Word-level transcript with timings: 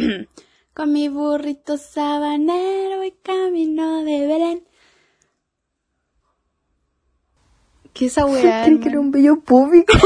Con 0.74 0.92
mi 0.92 1.08
burrito 1.08 1.76
sabanero 1.76 3.02
y 3.04 3.10
camino 3.12 4.02
de 4.04 4.26
Belén. 4.26 4.64
¿Qué 7.92 8.06
esa 8.06 8.24
weá? 8.24 8.62
Creí 8.64 8.78
que 8.80 8.88
era 8.88 9.00
un 9.00 9.10
bello 9.10 9.40
público. 9.40 9.92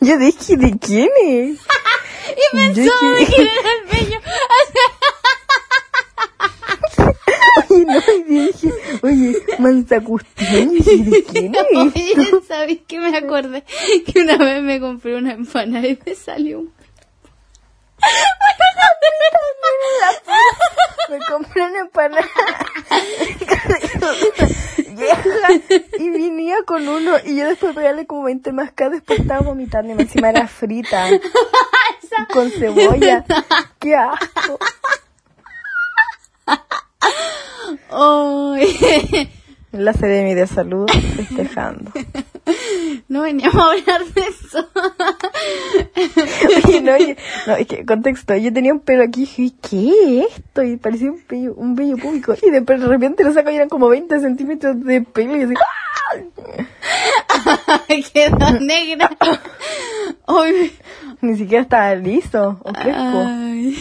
Yo 0.00 0.18
dije, 0.18 0.56
¿de 0.56 0.78
quién 0.78 1.08
es? 1.22 1.60
Y 2.30 2.56
pensó 2.56 2.82
Yo 2.82 3.14
dije- 3.18 3.36
que 3.36 3.42
era 3.42 3.52
el 3.52 3.84
bello. 3.90 4.20
Oye, 9.02 9.36
dije, 10.72 11.02
¿de 11.04 11.24
quién 11.32 11.54
es 11.54 11.62
Oye? 11.74 12.14
¿sabes 12.46 12.78
qué 12.86 12.98
me 12.98 13.16
acordé? 13.16 13.64
Que 14.06 14.20
una 14.20 14.36
vez 14.36 14.62
me 14.62 14.80
compré 14.80 15.16
una 15.16 15.32
empanada 15.32 15.86
y 15.86 15.98
me 16.04 16.14
salió 16.14 16.60
un... 16.60 16.72
Me 21.10 21.18
compré 21.26 21.62
una 21.62 21.80
empanada 21.80 22.26
y 25.98 26.10
venía 26.10 26.56
con 26.64 26.88
uno 26.88 27.16
y 27.24 27.36
yo 27.36 27.48
después 27.48 27.74
de 27.74 27.80
pegarle 27.80 28.06
como 28.06 28.24
20 28.24 28.52
más 28.52 28.72
cada 28.72 28.90
después 28.90 29.20
estaba 29.20 29.40
vomitando 29.40 29.94
y 29.94 30.00
encima 30.00 30.30
era 30.30 30.48
frita 30.48 31.08
con 32.32 32.50
cebolla. 32.50 33.24
¡Qué 33.78 33.94
asco! 33.96 34.58
Ay. 37.90 39.28
La 39.72 39.92
Seremi 39.92 40.34
de 40.34 40.46
salud 40.46 40.86
festejando. 41.16 41.90
No 43.08 43.22
veníamos 43.22 43.56
a 43.56 43.72
hablar 43.72 44.04
de 44.04 44.20
eso. 44.20 44.68
Oye, 46.66 47.16
no, 47.46 47.54
es 47.54 47.66
que 47.66 47.86
contexto, 47.86 48.36
yo 48.36 48.52
tenía 48.52 48.72
un 48.72 48.80
pelo 48.80 49.02
aquí 49.02 49.22
y 49.22 49.24
dije, 49.24 49.52
¿qué 49.62 50.20
es 50.20 50.36
esto? 50.36 50.62
Y 50.62 50.76
parecía 50.76 51.10
un 51.10 51.22
bello, 51.26 51.54
un 51.54 51.74
bello 51.74 51.96
público. 51.96 52.34
Y 52.42 52.50
de 52.50 52.60
repente 52.60 53.24
lo 53.24 53.32
saco 53.32 53.50
y 53.50 53.56
eran 53.56 53.70
como 53.70 53.88
20 53.88 54.20
centímetros 54.20 54.78
de 54.84 55.00
pelo 55.00 55.36
y 55.36 55.42
así, 55.42 55.54
¡ah! 57.66 57.80
Quedó 58.12 58.60
negra. 58.60 59.10
Ay. 60.26 60.72
Ni 61.20 61.36
siquiera 61.36 61.62
estaba 61.62 61.94
liso 61.94 62.58
o 62.62 62.74
fresco. 62.74 63.24
Ay. 63.26 63.76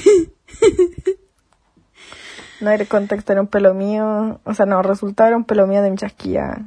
No 2.63 2.71
era 2.71 2.85
contexto, 2.85 3.33
era 3.33 3.41
un 3.41 3.47
pelo 3.47 3.73
mío. 3.73 4.39
O 4.45 4.53
sea, 4.53 4.65
no, 4.65 4.81
resultado 4.81 5.27
era 5.27 5.37
un 5.37 5.43
pelo 5.43 5.67
mío 5.67 5.81
de 5.81 5.91
mi 5.91 5.97
chasquilla 5.97 6.57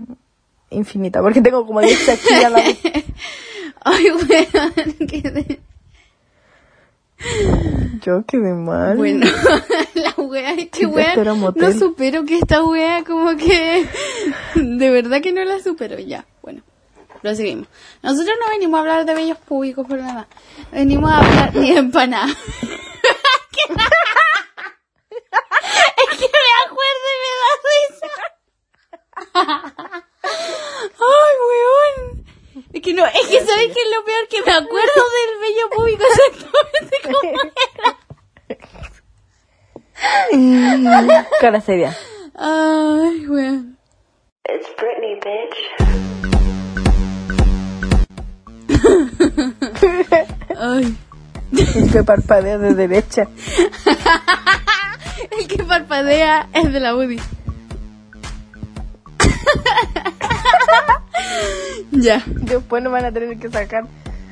infinita. 0.71 1.23
Porque 1.23 1.41
tengo 1.41 1.67
como 1.67 1.81
10 1.81 2.05
chasquillas 2.07 2.53
la. 2.53 2.63
Ay, 3.83 4.05
weón. 4.11 4.95
quedé- 5.09 5.61
Yo 8.03 8.25
quedé 8.27 8.53
mal. 8.53 8.97
Bueno, 8.99 9.27
la 9.95 10.11
wea 10.23 10.53
es 10.53 10.69
que 10.69 10.85
un 10.87 10.95
no 11.57 11.73
supero 11.73 12.25
que 12.27 12.39
esta 12.39 12.63
wea 12.63 13.03
como 13.05 13.35
que 13.37 13.87
de 14.55 14.91
verdad 14.91 15.23
que 15.23 15.33
no 15.33 15.43
la 15.45 15.61
supero 15.61 15.99
ya. 15.99 16.27
Bueno, 16.43 16.61
lo 17.23 17.35
seguimos. 17.35 17.69
Nosotros 18.03 18.37
no 18.45 18.51
venimos 18.53 18.77
a 18.77 18.81
hablar 18.83 19.07
de 19.07 19.15
bellos 19.15 19.39
públicos 19.39 19.87
por 19.87 19.99
nada. 19.99 20.27
Venimos 20.73 21.11
a 21.11 21.19
hablar 21.19 21.55
ni 21.57 21.71
de 21.73 21.79
empanadas. 21.79 22.37
Me 26.47 26.53
acuerdo 26.65 27.07
y 27.15 27.19
me 27.25 27.33
da 27.43 27.53
risa. 27.67 28.11
Ay, 30.99 31.35
weón. 31.49 32.01
Es 32.73 32.81
que 32.83 32.93
no, 32.95 33.05
es 33.07 33.27
que 33.29 33.45
sabes 33.45 33.67
que 33.75 33.81
es 33.83 33.91
lo 33.95 34.05
peor 34.05 34.29
que 34.29 34.43
me 34.43 34.53
acuerdo 34.53 35.03
del 35.17 35.39
bello 35.41 35.71
público 35.71 36.05
exactamente 36.05 36.97
como 37.03 37.21
era. 40.31 41.29
Cara 41.41 41.61
seria. 41.61 41.97
Ay, 42.35 43.27
weón. 43.29 43.79
It's 44.49 44.69
Britney, 44.77 45.15
bitch. 45.17 45.57
Ay. 50.59 50.97
El 51.53 51.93
que 51.93 52.03
parpadea 52.03 52.59
de 52.59 52.75
derecha. 52.75 53.29
El 55.41 55.49
que 55.49 55.65
parpadea 55.65 56.49
es 56.53 56.73
de 56.73 56.81
la 56.81 56.95
UDI. 56.95 57.21
ya. 61.91 62.23
Después 62.27 62.83
nos 62.83 62.93
van 62.93 63.05
a 63.05 63.13
tener 63.13 63.39
que 63.39 63.51
sacar. 63.51 63.85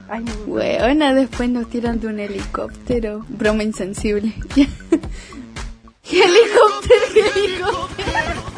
Ay, 0.08 0.24
no. 0.24 0.32
Weona, 0.46 1.14
después 1.14 1.48
nos 1.48 1.68
tiran 1.68 2.00
de 2.00 2.08
un 2.08 2.20
helicóptero. 2.20 3.24
Broma 3.28 3.62
insensible. 3.62 4.34
Ya. 4.54 4.66
¿Qué 6.02 6.22
helicóptero? 6.22 7.00
¿Qué 7.12 7.20
helicóptero? 7.20 8.54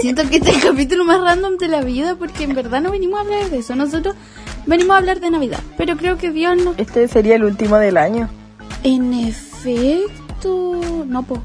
Siento 0.00 0.28
que 0.28 0.36
este 0.36 0.50
es 0.50 0.56
el 0.56 0.62
capítulo 0.62 1.04
más 1.04 1.20
random 1.20 1.56
de 1.56 1.68
la 1.68 1.82
vida 1.82 2.16
porque 2.16 2.44
en 2.44 2.54
verdad 2.54 2.80
no 2.80 2.92
venimos 2.92 3.18
a 3.18 3.22
hablar 3.22 3.50
de 3.50 3.58
eso. 3.58 3.74
Nosotros 3.74 4.14
venimos 4.68 4.94
a 4.94 4.98
hablar 4.98 5.18
de 5.20 5.30
Navidad. 5.30 5.60
Pero 5.76 5.96
creo 5.96 6.16
que 6.18 6.30
Dios 6.30 6.56
no. 6.56 6.74
Este 6.76 7.08
sería 7.08 7.34
el 7.36 7.44
último 7.44 7.76
del 7.78 7.96
año. 7.96 8.28
En 8.84 9.12
efecto. 9.14 10.80
No, 11.06 11.22
po. 11.24 11.42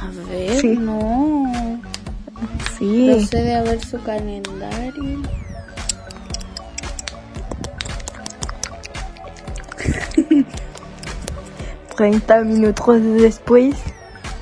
A 0.00 0.28
ver, 0.30 0.60
Sí. 0.60 0.76
no. 0.76 1.50
Sí. 2.78 3.08
Procede 3.10 3.56
a 3.56 3.62
ver 3.62 3.84
su 3.84 4.00
calendario. 4.02 5.22
Treinta 11.96 12.40
minutos 12.42 13.02
después. 13.02 13.74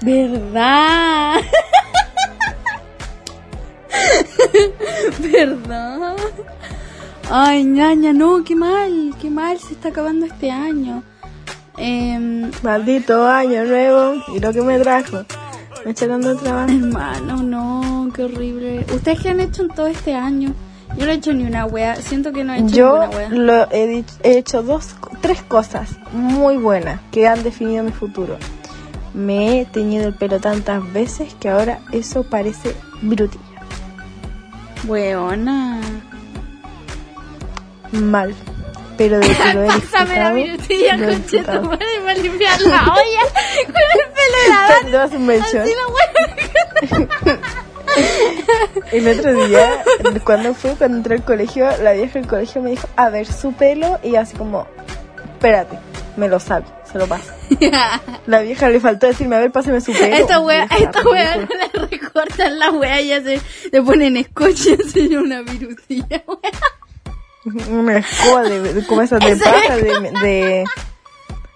¿Verdad? 0.02 1.40
¿Verdad? 5.20 6.16
Ay, 7.30 7.64
ñaña, 7.64 8.12
no, 8.12 8.44
qué 8.44 8.54
mal, 8.54 9.14
qué 9.20 9.30
mal 9.30 9.58
se 9.58 9.74
está 9.74 9.88
acabando 9.88 10.26
este 10.26 10.50
año. 10.50 11.02
Em, 11.76 12.50
Maldito 12.62 13.26
año 13.26 13.64
nuevo. 13.64 14.22
Y 14.34 14.40
lo 14.40 14.52
que 14.52 14.62
me 14.62 14.78
trajo. 14.78 15.24
Me 15.84 15.90
echaron 15.90 16.20
de 16.20 16.34
trabajo. 16.36 16.70
hermano, 16.70 17.42
no, 17.42 18.08
qué 18.14 18.24
horrible. 18.24 18.86
¿Ustedes 18.94 19.20
qué 19.20 19.30
han 19.30 19.40
hecho 19.40 19.62
en 19.62 19.68
todo 19.68 19.86
este 19.86 20.14
año? 20.14 20.54
Yo 20.96 21.06
no 21.06 21.12
he 21.12 21.14
hecho 21.14 21.32
ni 21.32 21.44
una 21.44 21.66
wea, 21.66 21.96
siento 21.96 22.32
que 22.32 22.44
no 22.44 22.52
he 22.52 22.58
hecho 22.58 22.68
Yo 22.68 23.00
ninguna 23.00 23.16
wea. 23.16 23.28
lo 23.30 23.70
he, 23.72 24.04
hecho 24.22 24.62
dos, 24.62 24.94
tres 25.20 25.42
cosas 25.42 25.96
muy 26.12 26.56
buenas 26.56 27.00
que 27.10 27.26
han 27.26 27.42
definido 27.42 27.82
mi 27.82 27.90
futuro. 27.90 28.36
Me 29.12 29.60
he 29.60 29.64
teñido 29.64 30.06
el 30.08 30.14
pelo 30.14 30.40
tantas 30.40 30.92
veces 30.92 31.34
que 31.40 31.48
ahora 31.48 31.80
eso 31.90 32.22
parece 32.22 32.74
brutilla. 33.02 33.42
Weona. 34.86 35.80
Mal. 38.02 38.34
Pero 38.96 39.18
de 39.18 39.26
que 39.28 39.54
lo 39.54 39.64
he 39.64 39.66
Pásame 39.66 40.14
la 40.18 40.30
disfrutado, 40.30 40.34
minutilla 40.34 40.96
lo 40.96 41.02
he 41.04 41.06
con 41.08 41.22
disfrutado. 41.22 41.58
chetumare 41.62 41.86
y 41.96 42.00
para 42.00 42.14
limpiar 42.14 42.60
la 42.62 42.82
olla 42.82 43.22
con 43.66 43.74
el 43.74 44.10
pelo 44.12 44.36
de 44.42 44.48
la 44.48 44.80
Te 44.84 44.90
das 44.90 45.12
un 45.12 45.26
mechón. 45.26 45.60
Así 45.62 45.72
la. 45.74 47.38
El 48.92 49.08
otro 49.18 49.46
día, 49.46 49.84
cuando 50.24 50.54
fue, 50.54 50.74
cuando 50.76 50.96
entré 50.98 51.16
al 51.16 51.24
colegio, 51.24 51.68
la 51.82 51.92
vieja 51.92 52.18
del 52.18 52.26
colegio 52.28 52.60
me 52.62 52.70
dijo, 52.70 52.88
a 52.96 53.08
ver 53.08 53.26
su 53.26 53.52
pelo, 53.52 53.98
y 54.02 54.16
así 54.16 54.36
como, 54.36 54.66
espérate, 55.34 55.78
me 56.16 56.28
lo 56.28 56.40
saco, 56.40 56.70
se 56.90 56.98
lo 56.98 57.06
paso. 57.06 57.32
La 58.26 58.40
vieja 58.40 58.68
le 58.68 58.80
faltó 58.80 59.06
decirme, 59.06 59.36
a 59.36 59.40
ver, 59.40 59.52
pásame 59.52 59.80
su 59.80 59.92
pelo. 59.92 60.14
Esta 60.16 60.40
wea, 60.40 60.66
Vieja 60.66 60.84
esta 60.84 61.02
wea 61.08 61.34
ridícula. 61.36 61.68
le 61.72 61.86
recortan 61.86 62.58
la 62.58 62.70
wea 62.70 63.00
y 63.00 63.08
ya 63.08 63.22
se 63.22 63.40
le 63.70 63.82
ponen 63.82 64.16
escoche 64.16 64.70
y 64.78 64.82
hacen 64.82 65.16
una 65.18 65.42
virutilla, 65.42 66.22
wea. 66.26 66.50
Una 67.70 67.98
escoba 67.98 68.42
de, 68.42 68.86
como 68.86 69.02
esas 69.02 69.20
de 69.20 69.36
paja, 69.36 69.76
de, 69.76 70.10
de, 70.22 70.64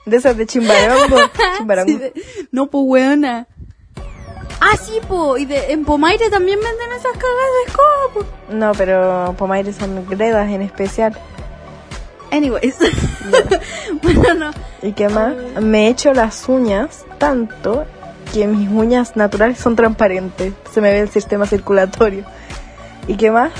de 0.07 0.17
esas 0.17 0.37
de 0.37 0.47
chimbarongo. 0.47 1.17
chimbarongo. 1.59 1.91
Sí, 1.91 1.99
de- 1.99 2.13
No, 2.53 2.67
pues 2.67 2.85
weona. 2.87 3.47
Ah, 4.61 4.77
sí, 4.77 4.99
po. 5.07 5.39
Y 5.39 5.45
de, 5.47 5.73
en 5.73 5.85
Pomaire 5.85 6.31
también 6.31 6.59
venden 6.59 6.91
esas 6.99 7.13
cagas 7.13 7.23
de 7.23 7.71
escoba, 7.71 8.15
po. 8.15 8.55
No, 8.55 8.73
pero 8.73 9.35
pomaires 9.39 9.77
son 9.77 10.05
gredas 10.09 10.51
en 10.51 10.63
especial. 10.63 11.17
Anyways. 12.33 12.77
bueno, 14.03 14.35
no. 14.35 14.51
¿Y 14.83 14.93
qué 14.93 15.09
más? 15.09 15.35
Me 15.63 15.87
he 15.87 15.91
hecho 15.91 16.13
las 16.13 16.49
uñas 16.49 17.05
tanto 17.19 17.87
que 18.35 18.47
mis 18.47 18.69
uñas 18.69 19.17
naturales 19.17 19.59
son 19.59 19.77
transparentes. 19.77 20.53
Se 20.73 20.81
me 20.81 20.93
ve 20.93 21.01
el 21.01 21.09
sistema 21.09 21.47
circulatorio. 21.47 22.25
¿Y 23.07 23.17
qué 23.17 23.31
más? 23.31 23.53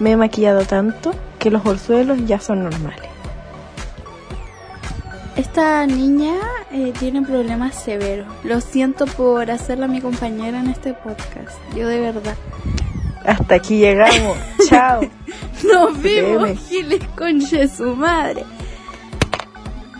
Me 0.00 0.12
he 0.12 0.16
maquillado 0.16 0.64
tanto 0.64 1.12
que 1.38 1.50
los 1.50 1.64
orzuelos 1.64 2.18
ya 2.26 2.40
son 2.40 2.64
normales. 2.64 3.08
esta 5.36 5.86
niña 5.86 6.34
eh, 6.72 6.92
tiene 6.98 7.22
problemas 7.22 7.74
severos. 7.74 8.26
Lo 8.44 8.60
siento 8.60 9.06
por 9.06 9.50
hacerla 9.50 9.88
mi 9.88 10.00
compañera 10.00 10.58
en 10.60 10.68
este 10.68 10.94
podcast. 10.94 11.56
Yo 11.76 11.86
de 11.88 12.00
verdad. 12.00 12.34
Hasta 13.24 13.56
aquí 13.56 13.78
llegamos. 13.78 14.38
Chao. 14.68 15.02
Nos 15.64 16.02
Veme. 16.02 16.56
Giles 16.56 17.04
conche 17.16 17.68
su 17.68 17.94
madre. 17.94 18.44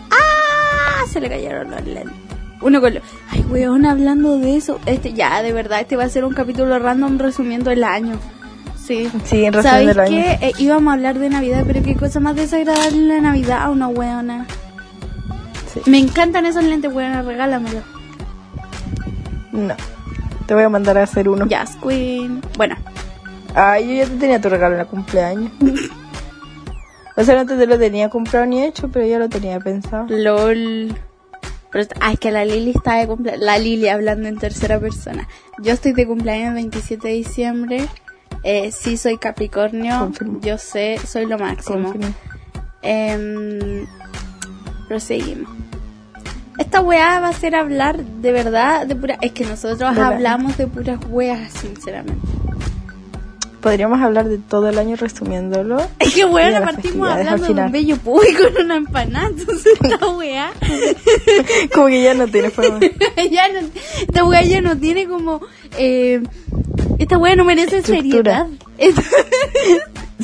¡Ah! 0.09 1.05
Se 1.11 1.19
le 1.19 1.29
cayeron 1.29 1.69
los 1.71 1.83
lentes. 1.85 2.15
Uno 2.61 2.81
con 2.81 2.93
los... 2.93 3.03
Ay, 3.29 3.45
weón, 3.49 3.85
hablando 3.85 4.37
de 4.37 4.55
eso. 4.57 4.79
Este, 4.85 5.13
ya, 5.13 5.41
de 5.41 5.53
verdad, 5.53 5.81
este 5.81 5.95
va 5.95 6.03
a 6.03 6.09
ser 6.09 6.25
un 6.25 6.33
capítulo 6.33 6.77
random 6.79 7.17
resumiendo 7.17 7.71
el 7.71 7.83
año. 7.83 8.19
Sí. 8.85 9.09
Sí, 9.25 9.45
en 9.45 9.53
¿Sabéis 9.61 9.89
del 9.89 9.99
año. 9.99 10.09
qué? 10.09 10.47
Eh, 10.47 10.53
íbamos 10.57 10.91
a 10.91 10.93
hablar 10.95 11.19
de 11.19 11.29
Navidad, 11.29 11.63
pero 11.67 11.83
qué 11.83 11.95
cosa 11.95 12.19
más 12.19 12.35
desagradable 12.35 13.07
la 13.07 13.21
Navidad, 13.21 13.71
una 13.71 13.87
weona. 13.87 14.47
Sí. 15.73 15.81
Me 15.89 15.99
encantan 15.99 16.45
esos 16.45 16.63
lentes, 16.63 16.91
weona, 16.91 17.21
regálamelo. 17.21 17.81
No. 19.51 19.75
Te 20.45 20.53
voy 20.53 20.63
a 20.63 20.69
mandar 20.69 20.97
a 20.97 21.03
hacer 21.03 21.29
uno. 21.29 21.45
Jazz 21.47 21.77
Queen. 21.81 22.41
Bueno, 22.57 22.75
Ay, 23.53 23.87
yo 23.87 23.93
ya 24.03 24.05
te 24.05 24.17
tenía 24.17 24.41
tu 24.41 24.49
regalo 24.49 24.75
en 24.75 24.81
el 24.81 24.87
cumpleaños. 24.87 25.51
o 27.17 27.23
sea, 27.23 27.35
no 27.35 27.45
te 27.45 27.65
lo 27.65 27.77
tenía 27.77 28.09
comprado 28.09 28.45
ni 28.45 28.63
hecho, 28.63 28.89
pero 28.89 29.05
ya 29.05 29.19
lo 29.19 29.29
tenía 29.29 29.59
pensado. 29.59 30.05
LOL. 30.09 30.95
Pero, 31.71 31.87
ay, 31.99 32.17
que 32.17 32.31
la 32.31 32.45
Lili 32.45 32.71
está 32.71 32.95
de 32.95 33.07
cumpleaños. 33.07 33.43
La 33.43 33.57
Lili 33.57 33.87
hablando 33.87 34.27
en 34.27 34.37
tercera 34.37 34.79
persona. 34.79 35.27
Yo 35.61 35.73
estoy 35.73 35.93
de 35.93 36.07
cumpleaños 36.07 36.49
el 36.49 36.53
27 36.55 37.07
de 37.07 37.13
diciembre. 37.13 37.87
Eh, 38.43 38.71
sí, 38.71 38.97
soy 38.97 39.17
Capricornio. 39.17 39.99
Confirmo. 39.99 40.39
Yo 40.41 40.57
sé, 40.57 40.99
soy 41.05 41.25
lo 41.25 41.37
máximo. 41.37 41.93
Em, 42.81 43.85
proseguimos. 44.87 45.51
Esta 46.57 46.81
weá 46.81 47.19
va 47.19 47.29
a 47.29 47.33
ser 47.33 47.55
hablar 47.55 48.03
de 48.03 48.31
verdad 48.31 48.85
de 48.85 48.95
pura. 48.95 49.17
Es 49.21 49.31
que 49.31 49.45
nosotros 49.45 49.95
De 49.95 50.01
hablamos 50.01 50.57
de 50.57 50.67
puras 50.67 50.99
weas, 51.09 51.51
sinceramente. 51.53 52.27
Podríamos 53.61 54.01
hablar 54.01 54.27
de 54.27 54.39
todo 54.39 54.69
el 54.69 54.79
año 54.79 54.95
resumiéndolo. 54.95 55.77
Es 55.99 56.15
que 56.15 56.25
de 56.25 56.51
las 56.51 56.61
partimos 56.61 57.09
hablando 57.09 57.53
de 57.53 57.61
un 57.61 57.71
bello 57.71 57.95
público 57.97 58.43
en 58.47 58.65
una 58.65 58.75
empanada. 58.75 59.27
Entonces, 59.27 59.73
esta 59.81 60.07
weá. 60.09 60.51
Como 61.73 61.87
que 61.87 62.01
ya 62.01 62.15
no 62.15 62.27
tiene 62.27 62.49
forma. 62.49 62.79
ya 63.31 63.47
no, 63.49 63.67
esta 63.99 64.23
weá 64.25 64.41
ya 64.41 64.61
no 64.61 64.77
tiene 64.77 65.07
como. 65.07 65.41
Eh, 65.77 66.23
esta 67.03 67.17
weá 67.17 67.35
no 67.35 67.43
merece 67.45 67.77
Estructura. 67.77 68.47
seriedad. 68.47 68.47
Esta- 68.77 69.01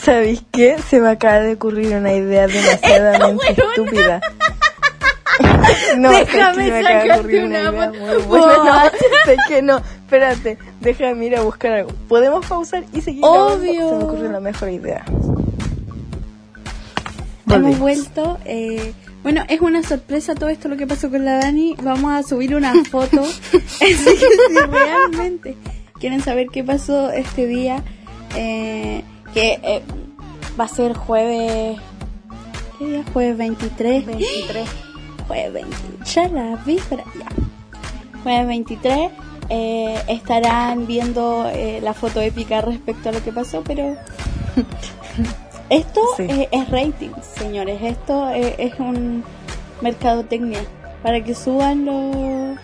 ¿Sabéis 0.02 0.44
qué? 0.52 0.78
Se 0.90 1.00
me 1.02 1.10
acaba 1.10 1.40
de 1.40 1.54
ocurrir 1.54 1.96
una 1.96 2.14
idea 2.14 2.48
demasiadamente 2.48 3.46
Esta 3.50 3.64
estúpida. 3.64 4.22
No, 5.98 6.10
que 6.12 6.18
Déjame 6.20 6.66
se 6.66 6.72
me 6.72 6.78
acaba 6.80 6.94
de 6.96 7.02
sacarte 7.02 7.20
ocurrir 7.20 7.44
una 7.44 7.60
una 7.70 7.88
idea 7.88 7.92
muy 7.92 8.24
buena. 8.24 8.46
No, 8.64 8.90
sé 9.26 9.38
que 9.48 9.62
no. 9.62 9.78
Espérate, 9.78 10.58
déjame 10.80 11.26
ir 11.26 11.36
a 11.36 11.42
buscar 11.42 11.72
algo. 11.74 11.92
¿Podemos 12.08 12.46
pausar 12.46 12.84
y 12.94 13.02
seguir 13.02 13.22
grabando? 13.22 13.54
Obvio. 13.56 13.90
Se 13.90 13.96
me 13.98 14.04
ocurrió 14.04 14.32
la 14.32 14.40
mejor 14.40 14.70
idea. 14.70 15.04
Hemos 17.50 17.80
vuelto. 17.80 18.38
eh, 18.46 18.94
bueno, 19.24 19.44
es 19.50 19.60
una 19.62 19.84
sorpresa 19.84 20.36
todo 20.36 20.50
esto 20.50 20.70
lo 20.70 20.78
que 20.78 20.88
pasó 20.88 21.10
con 21.10 21.26
la 21.26 21.38
Dani. 21.40 21.76
Vamos 21.82 22.12
a 22.14 22.24
subir 22.28 22.56
una 22.56 22.74
foto. 22.90 23.22
Así 23.22 23.80
que 23.80 23.96
si 23.96 24.54
realmente 24.70 25.58
quieren 26.00 26.22
saber 26.22 26.48
qué 26.52 26.64
pasó 26.64 27.12
este 27.12 27.46
día, 27.48 27.84
eh, 28.36 29.04
que 29.34 29.60
eh, 29.64 29.82
va 30.60 30.66
a 30.66 30.68
ser 30.68 30.94
jueves. 30.94 31.78
¿Qué 32.80 32.86
día? 32.86 33.04
Jueves 33.14 33.38
23. 33.38 34.06
23. 34.06 34.70
Jueves 35.28 35.54
23. 35.54 36.14
Ya 36.16 36.28
la 36.30 36.56
víspera. 36.66 37.04
Ya. 37.20 37.28
Jueves 38.24 38.48
23. 38.48 39.12
eh, 39.50 39.98
estarán 40.08 40.88
viendo 40.88 41.50
la 41.82 41.94
foto 41.94 42.20
épica 42.22 42.62
respecto 42.62 43.10
a 43.10 43.12
lo 43.14 43.24
que 43.24 43.32
pasó, 43.32 43.64
pero 43.66 43.96
esto 45.70 46.02
Sí. 46.18 46.48
es 46.52 46.70
rating, 46.70 47.10
señores. 47.36 47.82
Esto 47.82 48.30
eh, 48.32 48.56
es 48.58 48.78
un 48.80 49.24
mercadotecnia 49.82 50.60
para 51.04 51.24
que 51.24 51.34
suban 51.36 51.86
los. 51.86 52.58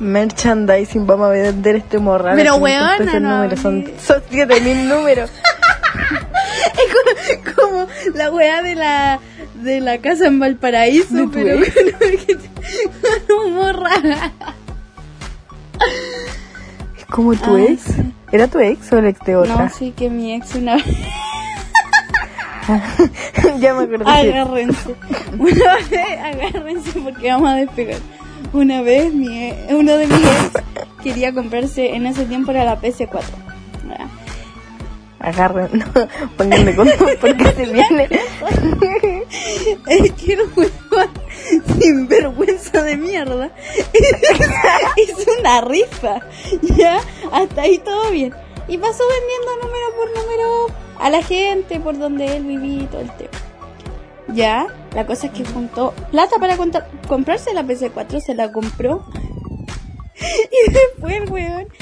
Merchandising, 0.00 1.06
vamos 1.06 1.28
a 1.28 1.30
vender 1.30 1.76
este 1.76 1.98
morral. 1.98 2.36
Pero, 2.36 2.54
a 2.54 2.58
500 2.58 2.62
weona, 2.62 2.96
pesos 2.98 3.14
el 3.14 3.22
no 3.22 3.36
número, 3.36 3.56
son, 3.56 3.80
hables. 3.82 4.02
son 4.02 4.22
7000 4.30 4.88
números. 4.88 5.30
Es 6.74 7.38
como, 7.54 7.70
como 7.70 7.86
la 8.14 8.30
weá 8.30 8.62
de 8.62 8.74
la 8.74 9.18
de 9.62 9.80
la 9.80 9.98
casa 9.98 10.26
en 10.26 10.40
Valparaíso, 10.40 11.14
¿De 11.14 11.28
pero 11.28 11.60
humor 13.46 13.76
rara. 13.80 14.32
Es 16.98 17.04
como 17.06 17.34
tu 17.34 17.56
Ah, 17.56 17.60
ex. 17.62 17.82
sí. 17.82 18.12
¿Era 18.32 18.48
tu 18.48 18.58
ex 18.58 18.92
o 18.92 18.98
el 18.98 19.06
ex 19.06 19.20
de 19.20 19.36
otra? 19.36 19.54
No, 19.56 19.70
sí 19.70 19.92
que 19.96 20.10
mi 20.10 20.34
ex 20.34 20.54
una 20.54 20.76
vez. 20.76 20.84
ya 23.60 23.74
me 23.74 23.84
acordé. 23.84 24.10
Agárrense. 24.10 24.94
Una 25.38 25.74
vez, 25.90 26.18
agárrense 26.22 27.00
porque 27.00 27.28
vamos 27.28 27.50
a 27.50 27.54
despegar. 27.56 27.98
Una 28.54 28.82
vez 28.82 29.12
mi, 29.12 29.48
e- 29.48 29.66
uno 29.70 29.96
de 29.96 30.06
mis 30.06 30.16
ex 30.16 30.62
quería 31.02 31.34
comprarse, 31.34 31.94
en 31.96 32.06
ese 32.06 32.24
tiempo 32.24 32.52
era 32.52 32.64
la 32.64 32.80
PS4. 32.80 33.20
¿verdad? 33.82 34.06
Agarren, 35.18 35.70
no, 35.94 36.08
pónganme 36.36 36.76
con 36.76 36.88
porque 37.20 37.52
se 37.52 37.66
viene. 37.66 38.08
Es 39.88 40.12
que 40.12 40.32
era 40.34 40.44
un 40.44 40.52
huevón 40.54 41.10
sin 41.80 42.06
vergüenza 42.06 42.82
de 42.82 42.96
mierda. 42.96 43.50
Hizo 44.96 45.30
una 45.40 45.60
rifa. 45.62 46.20
Ya, 46.76 47.00
hasta 47.32 47.62
ahí 47.62 47.78
todo 47.78 48.10
bien. 48.12 48.32
Y 48.68 48.78
pasó 48.78 49.02
vendiendo 49.08 49.66
número 49.66 49.86
por 49.96 50.22
número 50.22 50.66
a 51.00 51.10
la 51.10 51.22
gente 51.22 51.80
por 51.80 51.98
donde 51.98 52.36
él 52.36 52.44
vivía 52.44 52.82
y 52.84 52.86
todo 52.86 53.00
el 53.00 53.10
tema. 53.16 53.30
Ya, 54.28 54.66
la 54.94 55.06
cosa 55.06 55.26
es 55.26 55.32
que 55.32 55.44
juntó 55.44 55.92
plata 56.10 56.36
para 56.38 56.56
comprarse 57.08 57.52
la 57.52 57.64
PC4, 57.64 58.20
se 58.20 58.34
la 58.34 58.52
compró. 58.52 59.04
Y 60.16 60.72
después 60.72 61.30
weón. 61.30 61.66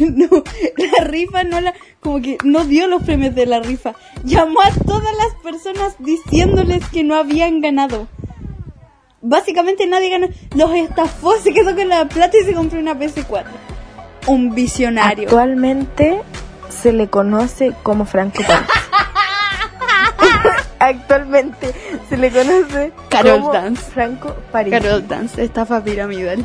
No, 0.00 0.28
la 0.76 1.04
rifa 1.04 1.44
no 1.44 1.60
la. 1.60 1.74
Como 2.00 2.20
que 2.20 2.38
no 2.44 2.64
dio 2.64 2.88
los 2.88 3.02
premios 3.02 3.34
de 3.34 3.46
la 3.46 3.60
rifa. 3.60 3.94
Llamó 4.24 4.60
a 4.60 4.70
todas 4.70 5.16
las 5.16 5.34
personas 5.42 5.96
diciéndoles 5.98 6.86
que 6.88 7.04
no 7.04 7.16
habían 7.16 7.60
ganado. 7.60 8.08
Básicamente 9.20 9.86
nadie 9.86 10.10
ganó. 10.10 10.28
Los 10.56 10.74
estafó, 10.74 11.36
se 11.36 11.52
quedó 11.52 11.74
con 11.74 11.88
la 11.88 12.08
plata 12.08 12.36
y 12.38 12.44
se 12.44 12.54
compró 12.54 12.80
una 12.80 12.98
PC4. 12.98 13.44
Un 14.26 14.54
visionario. 14.54 15.24
Actualmente 15.24 16.20
se 16.70 16.92
le 16.92 17.08
conoce 17.08 17.72
como 17.82 18.04
Franco. 18.04 18.42
Actualmente 20.82 21.72
se 22.08 22.16
le 22.16 22.30
conoce 22.32 22.92
Carol 23.08 23.40
como 23.40 23.52
Dance. 23.52 23.82
Franco 23.92 24.34
París. 24.50 24.72
Carol 24.72 25.06
Dance, 25.06 25.42
estafa 25.42 25.80
piramidal. 25.82 26.44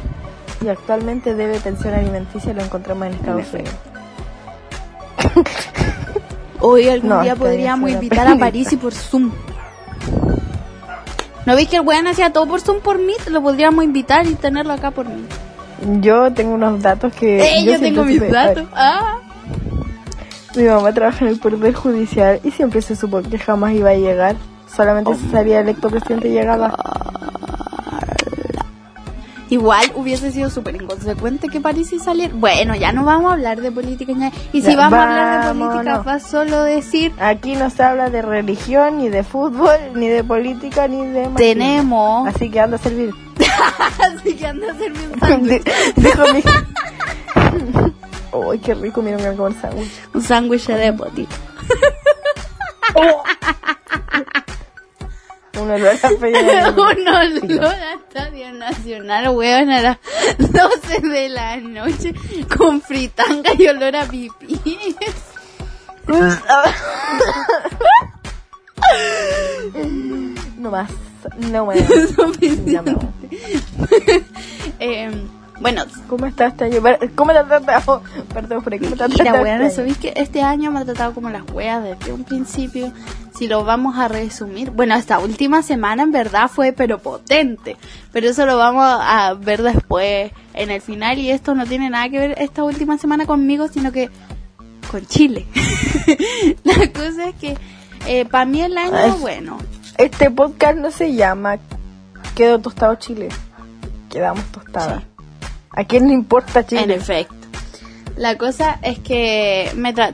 Y 0.63 0.67
actualmente 0.70 1.34
debe 1.34 1.60
pensión 1.60 1.96
alimenticia, 1.96 2.53
lo 2.53 2.62
encontramos 2.63 3.08
en 3.08 3.13
Estados 3.13 3.53
Unidos. 3.53 3.75
Hoy 6.60 6.88
algún 6.88 7.10
No, 7.10 7.22
día 7.22 7.36
podríamos 7.36 7.89
invitar 7.89 8.27
a. 8.27 8.38
París 8.38 8.72
y 8.74 8.77
por 8.77 8.94
Zoom. 8.94 9.32
¿No 11.48 11.56
veis 11.56 11.70
que 11.70 11.77
el 11.77 11.82
weón 11.82 12.06
hacía 12.06 12.32
todo 12.32 12.46
por 12.46 12.62
Zoom 12.62 12.82
por 12.82 13.00
Meet? 13.00 13.29
Lo 13.29 13.41
podríamos 13.41 13.84
invitar 13.84 14.27
y 14.27 14.36
tenerlo 14.36 14.74
acá 14.74 14.91
por 14.91 15.08
Meet. 15.08 16.01
Yo 16.01 16.32
tengo 16.34 16.53
unos 16.53 16.82
datos 16.82 17.13
que... 17.13 17.39
¡Eh! 17.39 17.63
Yo, 17.63 17.77
siempre 17.77 17.89
tengo 17.89 18.03
mis 18.03 18.32
datos. 18.32 18.67
Ah. 18.74 19.20
Mi 20.58 20.64
mamá 20.64 20.92
trabaja 20.92 21.24
en 21.26 21.32
el 21.32 21.40
Poder 21.40 21.74
Judicial 21.74 22.40
y 22.44 22.52
siempre 22.52 22.82
se 22.82 22.96
supo 22.96 23.22
que 23.22 23.38
jamás 23.38 23.74
iba 23.74 23.92
a 23.92 23.96
llegar. 23.96 24.36
Solamente 24.76 25.16
si 25.16 25.30
salía 25.30 25.60
electo 25.60 25.90
presidente 25.90 26.30
llegaba. 26.30 26.76
Igual 29.50 29.92
hubiese 29.96 30.32
sido 30.32 30.50
súper 30.50 30.76
inconsecuente 30.76 31.48
que 31.48 31.62
París 31.62 31.94
y 31.94 32.00
saliera. 32.00 32.34
Bueno, 32.36 32.76
ya 32.76 32.92
no 32.92 33.06
vamos 33.06 33.32
a 33.32 33.36
hablar 33.36 33.62
de 33.62 33.72
política. 33.72 34.12
Y 34.52 34.62
si 34.62 34.72
Ya, 34.72 34.78
vamos 34.78 35.00
a 35.00 35.04
hablar 35.04 35.42
de 35.54 35.60
política, 35.60 35.84
vámonos. 36.00 36.08
va 36.08 36.20
solo 36.20 36.64
decir: 36.64 37.14
Aquí 37.20 37.56
no 37.56 37.70
se 37.70 37.84
habla 37.84 38.10
de 38.10 38.22
religión, 38.24 38.98
ni 38.98 39.08
de 39.10 39.24
fútbol, 39.24 39.78
ni 39.94 40.08
de 40.10 40.24
política, 40.24 40.88
ni 40.90 41.06
de... 41.06 41.30
tenemos. 41.38 42.28
Así 42.28 42.50
que 42.50 42.60
anda 42.60 42.76
a 42.76 42.80
servir. 42.80 43.12
Así 44.18 44.36
que 44.36 44.48
anda 44.48 44.68
a. 44.72 45.38
De- 45.38 45.64
Dejo 45.96 46.24
mi... 46.34 46.42
Uy, 48.39 48.60
qué 48.60 48.74
rico, 48.74 49.01
miren 49.01 49.20
que 49.20 49.36
con 49.36 49.60
sándwich. 49.60 49.91
Un 50.13 50.22
sándwich 50.22 50.67
de 50.67 50.94
potito. 50.94 51.36
Un 55.60 55.72
olor 55.72 55.98
a. 56.01 56.10
Un 56.10 57.51
olor 57.51 57.65
a 57.65 57.94
Estadio 57.94 58.53
Nacional, 58.53 59.29
weón, 59.29 59.70
a 59.72 59.82
las 59.82 59.98
12 60.38 61.00
de 61.01 61.29
la 61.29 61.58
noche 61.58 62.13
con 62.56 62.82
fritanga 62.82 63.51
y 63.58 63.67
olor 63.67 63.96
a 63.96 64.06
pipí. 64.06 64.60
No 70.58 70.72
más. 70.72 70.89
No 71.38 71.65
más. 71.65 71.77
Me 72.17 72.82
voy. 72.82 73.08
Eh, 74.79 75.12
bueno, 75.60 75.84
¿Cómo 76.08 76.26
estás 76.26 76.54
este 76.54 76.66
año? 76.66 76.82
¿Cómo 77.16 77.32
te 77.32 77.40
has 77.40 77.48
tratado? 77.48 78.02
Perdón, 78.34 78.62
pero 78.64 78.78
¿cómo 78.84 78.96
te 78.96 79.04
has 79.04 79.10
Mira, 79.10 79.24
tratado 79.24 79.46
este 79.46 79.64
año? 79.64 79.70
¿sabéis 79.72 79.98
que 79.98 80.14
este 80.16 80.42
año 80.42 80.72
me 80.72 80.80
ha 80.80 80.86
tratado 80.86 81.14
como 81.14 81.30
las 81.30 81.44
weas 81.52 81.84
desde 81.84 82.14
un 82.14 82.24
principio? 82.24 82.92
Si 83.38 83.48
lo 83.48 83.64
vamos 83.64 83.98
a 83.98 84.08
resumir, 84.08 84.72
bueno, 84.72 84.96
esta 84.96 85.20
última 85.20 85.62
semana 85.62 86.04
en 86.04 86.12
verdad 86.12 86.50
fue 86.50 86.74
pero 86.74 87.00
potente, 87.00 87.78
pero 88.12 88.30
eso 88.30 88.46
lo 88.46 88.58
vamos 88.58 88.84
a 88.86 89.34
ver 89.36 89.62
después 89.62 90.32
en 90.54 90.72
el 90.72 90.82
final 90.82 91.20
y 91.20 91.30
esto 91.30 91.54
no 91.54 91.66
tiene 91.66 91.90
nada 91.90 92.10
que 92.10 92.18
ver 92.20 92.36
esta 92.40 92.64
última 92.64 92.98
semana 92.98 93.26
conmigo, 93.28 93.68
sino 93.68 93.92
que 93.92 94.10
con 94.90 95.06
Chile. 95.06 95.46
La 96.64 96.92
cosa 96.92 97.30
es 97.30 97.36
que 97.36 98.26
para 98.26 98.46
mí 98.46 98.62
el 98.62 98.78
año, 98.78 98.92
Ay. 98.96 99.14
bueno, 99.20 99.58
Este 99.98 100.32
podcast 100.32 100.78
no 100.78 100.90
se 100.92 101.14
llama 101.14 101.58
Quedó 102.36 102.60
tostado 102.60 102.96
Chile. 102.96 103.30
Quedamos 104.10 104.46
tostadas. 104.46 105.04
Sí. 105.04 105.16
¿A 105.77 105.84
quién 105.84 106.07
le 106.07 106.13
importa 106.13 106.65
Chile? 106.65 106.81
en 106.84 106.91
efecto. 106.91 107.36
La 108.15 108.36
cosa 108.38 108.79
es 108.81 108.98
que 109.00 109.72
me, 109.75 109.93
tra- 109.93 110.13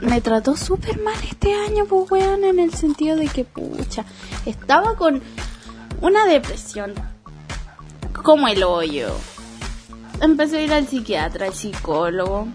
me 0.00 0.20
trató 0.20 0.56
súper 0.56 1.00
mal 1.00 1.14
este 1.30 1.52
año, 1.54 1.84
pues, 1.88 2.10
weón, 2.10 2.42
en 2.44 2.58
el 2.58 2.74
sentido 2.74 3.16
de 3.16 3.28
que, 3.28 3.44
pucha, 3.44 4.04
estaba 4.44 4.96
con 4.96 5.22
una 6.00 6.26
depresión 6.26 6.94
como 8.24 8.48
el 8.48 8.64
hoyo. 8.64 9.08
Empecé 10.20 10.58
a 10.58 10.62
ir 10.62 10.72
al 10.72 10.88
psiquiatra, 10.88 11.46
al 11.46 11.54
psicólogo. 11.54 12.48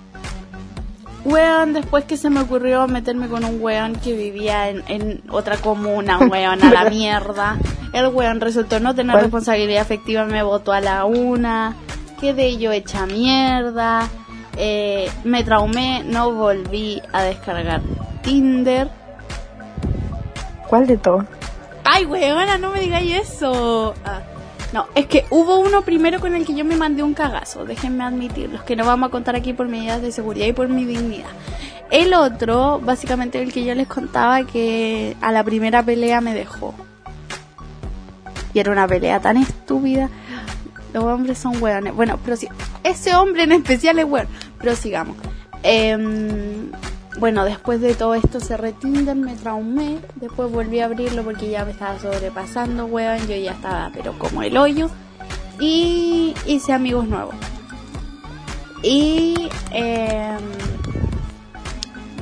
Weón, 1.25 1.73
después 1.73 2.05
que 2.05 2.15
se 2.17 2.29
me 2.29 2.39
ocurrió 2.41 2.87
meterme 2.87 3.27
con 3.27 3.43
un 3.43 3.61
weón 3.61 3.95
que 3.97 4.13
vivía 4.13 4.69
en, 4.69 4.83
en 4.87 5.21
otra 5.29 5.57
comuna, 5.57 6.17
weón, 6.19 6.63
a 6.63 6.71
la 6.71 6.89
mierda. 6.89 7.57
El 7.93 8.07
weón 8.07 8.39
resultó 8.39 8.79
no 8.79 8.95
tener 8.95 9.13
¿Cuál? 9.13 9.23
responsabilidad 9.25 9.81
afectiva, 9.81 10.25
me 10.25 10.43
botó 10.43 10.71
a 10.71 10.79
la 10.81 11.05
una. 11.05 11.75
Quedé 12.19 12.57
yo 12.57 12.71
hecha 12.71 13.05
mierda. 13.05 14.09
eh, 14.57 15.09
me 15.23 15.43
traumé, 15.43 16.03
no 16.03 16.33
volví 16.33 17.01
a 17.13 17.23
descargar 17.23 17.81
Tinder. 18.21 18.89
¿Cuál 20.67 20.85
de 20.85 20.97
todos? 20.97 21.25
Ay, 21.83 22.05
weona, 22.05 22.57
no 22.57 22.71
me 22.71 22.79
digáis 22.81 23.15
eso. 23.15 23.93
Ah, 24.05 24.21
no, 24.73 24.85
es 24.95 25.07
que 25.07 25.25
hubo 25.31 25.59
uno 25.59 25.81
primero 25.81 26.19
con 26.19 26.35
el 26.35 26.45
que 26.45 26.53
yo 26.53 26.63
me 26.65 26.75
mandé 26.75 27.01
un 27.01 27.13
cagazo, 27.13 27.65
déjenme 27.65 28.03
admitirlo, 28.03 28.63
que 28.65 28.75
no 28.75 28.85
vamos 28.85 29.07
a 29.07 29.11
contar 29.11 29.35
aquí 29.35 29.53
por 29.53 29.67
medidas 29.67 30.01
de 30.01 30.11
seguridad 30.11 30.45
y 30.45 30.53
por 30.53 30.67
mi 30.67 30.85
dignidad. 30.85 31.29
El 31.89 32.13
otro, 32.13 32.79
básicamente 32.83 33.41
el 33.41 33.51
que 33.51 33.65
yo 33.65 33.73
les 33.73 33.87
contaba 33.87 34.43
que 34.43 35.17
a 35.21 35.31
la 35.31 35.43
primera 35.43 35.81
pelea 35.81 36.21
me 36.21 36.35
dejó. 36.35 36.75
Y 38.53 38.59
era 38.59 38.71
una 38.71 38.87
pelea 38.87 39.19
tan 39.19 39.37
estúpida. 39.37 40.09
Los 40.93 41.03
hombres 41.03 41.37
son 41.37 41.61
hueones. 41.61 41.93
Bueno, 41.95 42.19
pero 42.23 42.35
sí, 42.35 42.47
ese 42.83 43.15
hombre 43.15 43.43
en 43.43 43.51
especial 43.51 43.99
es 43.99 44.05
hueón. 44.05 44.27
Pero 44.59 44.75
sigamos. 44.75 45.17
Em, 45.63 46.71
bueno, 47.19 47.43
después 47.43 47.81
de 47.81 47.95
todo 47.95 48.15
esto 48.15 48.39
cerré 48.39 48.73
Tinder, 48.73 49.15
me 49.15 49.35
traumé. 49.35 49.99
Después 50.15 50.51
volví 50.51 50.79
a 50.79 50.85
abrirlo 50.85 51.23
porque 51.23 51.49
ya 51.49 51.65
me 51.65 51.71
estaba 51.71 51.99
sobrepasando, 51.99 52.85
weón. 52.85 53.19
Yo 53.27 53.35
ya 53.35 53.51
estaba, 53.51 53.91
pero 53.93 54.17
como 54.17 54.41
el 54.43 54.57
hoyo. 54.57 54.89
Y 55.59 56.33
hice 56.45 56.73
amigos 56.73 57.07
nuevos. 57.07 57.35
Y 58.81 59.49
em, 59.71 60.37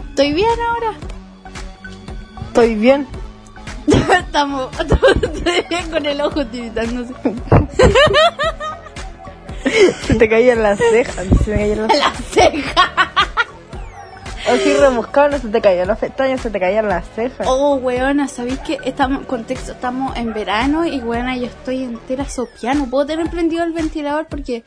estoy 0.09 0.33
bien 0.33 0.59
ahora. 0.67 0.93
Estoy 2.47 2.75
bien. 2.75 3.07
Estamos 4.19 4.69
estoy 4.79 5.65
bien 5.69 5.91
con 5.91 6.05
el 6.05 6.19
ojo 6.21 6.45
tiritándose. 6.47 7.13
Se 10.07 10.15
te 10.15 10.29
caían 10.29 10.63
las 10.63 10.79
cejas. 10.79 11.25
Se 11.43 11.51
me 11.51 11.57
caían 11.57 11.87
las 11.87 11.97
La 11.97 12.11
ceja. 12.11 13.11
Así 14.47 14.73
rebuscado, 14.73 15.29
no 15.29 15.39
se 15.39 15.49
te 15.49 15.59
caían 15.59 15.89
las 15.89 15.99
pestañas, 15.99 16.39
se 16.39 16.49
te 16.49 16.59
caían 16.59 16.87
las 16.87 17.05
cejas. 17.09 17.45
Oh, 17.49 17.75
weona, 17.75 18.29
¿sabéis 18.29 18.59
que 18.59 18.77
estamos, 18.85 19.25
contexto, 19.25 19.73
estamos 19.73 20.15
en 20.15 20.33
verano 20.33 20.85
y 20.85 20.99
weona, 20.99 21.35
yo 21.35 21.47
estoy 21.47 21.83
entera 21.83 22.23
sopia, 22.29 22.73
no 22.73 22.89
puedo 22.89 23.05
tener 23.05 23.29
prendido 23.29 23.65
el 23.65 23.73
ventilador 23.73 24.27
porque, 24.27 24.63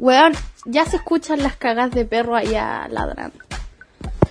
weón, 0.00 0.32
ya 0.64 0.86
se 0.86 0.96
escuchan 0.96 1.40
las 1.40 1.54
cagas 1.54 1.92
de 1.92 2.04
perro 2.04 2.34
allá 2.34 2.88
ladrando. 2.88 3.38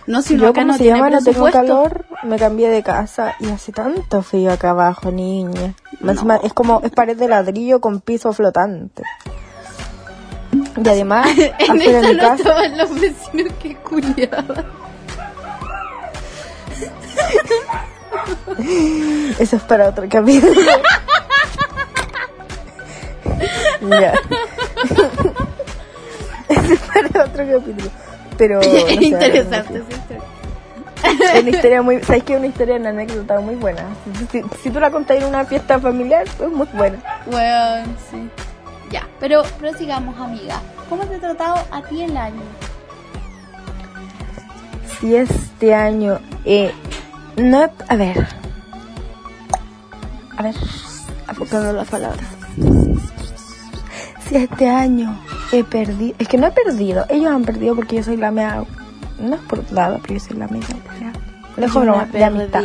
No, 0.09 0.21
si 0.23 0.37
Yo, 0.39 0.53
como 0.55 0.65
no 0.65 0.73
se 0.75 0.85
llama, 0.85 1.11
no 1.11 1.21
tengo 1.21 1.51
calor, 1.51 2.07
me 2.23 2.39
cambié 2.39 2.69
de 2.69 2.81
casa 2.81 3.35
y 3.39 3.47
hace 3.47 3.71
tanto 3.71 4.23
frío 4.23 4.51
acá 4.51 4.71
abajo, 4.71 5.11
niña. 5.11 5.75
Encima, 6.01 6.37
es 6.37 6.51
como, 6.51 6.81
es 6.83 6.89
pared 6.89 7.15
de 7.15 7.27
ladrillo 7.27 7.79
con 7.79 8.01
piso 8.01 8.33
flotante. 8.33 9.03
Y 10.51 10.89
además, 10.89 11.27
En 11.59 11.79
esa 11.79 12.07
mi 12.07 12.15
no 12.15 12.21
casa, 12.21 12.33
estaban 12.37 12.75
los 12.75 12.99
vecinos 12.99 13.53
que 13.61 13.75
culiaban. 13.75 14.65
eso 19.37 19.55
es 19.57 19.61
para 19.61 19.89
otro 19.89 20.07
capítulo. 20.09 20.59
ya. 23.81 24.13
eso 26.49 26.73
es 26.73 26.79
para 26.79 27.25
otro 27.25 27.45
capítulo. 27.47 28.08
Pero, 28.39 28.55
no 28.61 28.63
sé, 28.63 28.93
Interesante, 28.95 29.83
sí, 29.89 29.95
sí. 30.07 30.15
Es 31.33 31.41
una 31.41 31.49
historia 31.49 31.81
muy, 31.81 32.01
sabes 32.01 32.23
que 32.23 32.33
es 32.33 32.39
una 32.39 32.47
historia, 32.47 32.75
una 32.77 32.89
anécdota 32.89 33.39
muy 33.39 33.55
buena. 33.55 33.83
Si, 34.31 34.39
si- 34.41 34.45
si 34.63 34.69
tú 34.71 34.79
la 34.79 34.89
contás 34.89 35.17
en 35.17 35.25
una 35.25 35.45
fiesta 35.45 35.79
familiar, 35.79 36.23
es 36.25 36.49
muy 36.49 36.67
buena. 36.73 36.97
Weón, 37.27 37.95
sí. 38.09 38.27
Ya, 38.91 39.07
pero 39.19 39.43
prosigamos, 39.59 40.17
amiga. 40.19 40.59
¿Cómo 40.89 41.03
te 41.05 41.15
ha 41.15 41.19
tratado 41.19 41.55
a 41.71 41.81
ti 41.83 42.01
el 42.01 42.17
año? 42.17 42.41
Si 44.99 45.15
este 45.15 45.73
año, 45.75 46.19
eh, 46.43 46.71
no, 47.37 47.69
a 47.87 47.95
ver, 47.95 48.27
a 50.37 50.43
ver, 50.43 50.55
enfocando 51.27 51.71
las 51.73 51.87
palabras. 51.87 52.25
Si 54.27 54.35
este 54.35 54.67
año 54.69 55.17
he 55.51 55.63
perdido, 55.63 56.15
es 56.19 56.27
que 56.27 56.37
no 56.37 56.47
he 56.47 56.51
perdido, 56.51 57.05
ellos 57.09 57.31
han 57.31 57.43
perdido 57.43 57.75
porque 57.75 57.97
yo 57.97 58.03
soy 58.03 58.17
la 58.17 58.31
mea, 58.31 58.63
no 59.19 59.35
es 59.35 59.41
por 59.41 59.71
lado, 59.71 59.99
pero 60.01 60.13
yo 60.15 60.19
soy 60.19 60.37
la 60.37 60.47
mea, 60.47 60.61
lejos 61.57 61.83
broma, 61.83 62.05
de 62.05 62.23
amistad. 62.23 62.63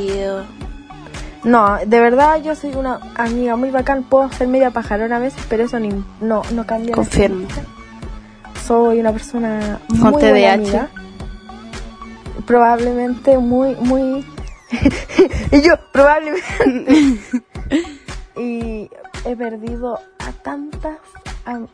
No, 1.45 1.77
de 1.85 2.01
verdad 2.01 2.43
yo 2.43 2.55
soy 2.55 2.75
una 2.75 3.01
amiga 3.17 3.57
muy 3.57 3.71
bacán, 3.71 4.03
puedo 4.05 4.31
ser 4.33 4.49
media 4.49 4.71
pajarona 4.71 5.17
a 5.17 5.19
veces, 5.19 5.45
pero 5.49 5.65
eso 5.65 5.79
ni, 5.79 5.91
no, 6.21 6.43
no 6.53 6.67
cambia. 6.67 6.95
Confirmo. 6.95 7.47
Soy 8.67 9.01
una 9.01 9.13
persona 9.13 9.79
muy 9.89 9.99
Con 10.01 10.13
buena 10.13 10.31
TDAH. 10.31 10.55
amiga. 10.55 10.89
Probablemente 12.47 13.37
muy, 13.37 13.75
muy... 13.77 14.27
y 15.53 15.61
yo, 15.61 15.75
probablemente... 15.93 17.21
y 18.37 18.91
he 19.27 19.37
perdido 19.37 20.01
a 20.19 20.33
tantas, 20.43 20.97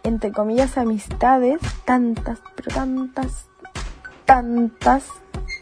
entre 0.03 0.33
comillas, 0.33 0.77
amistades, 0.79 1.61
tantas, 1.85 2.39
pero 2.57 2.75
tantas, 2.75 3.47
tantas 4.25 5.05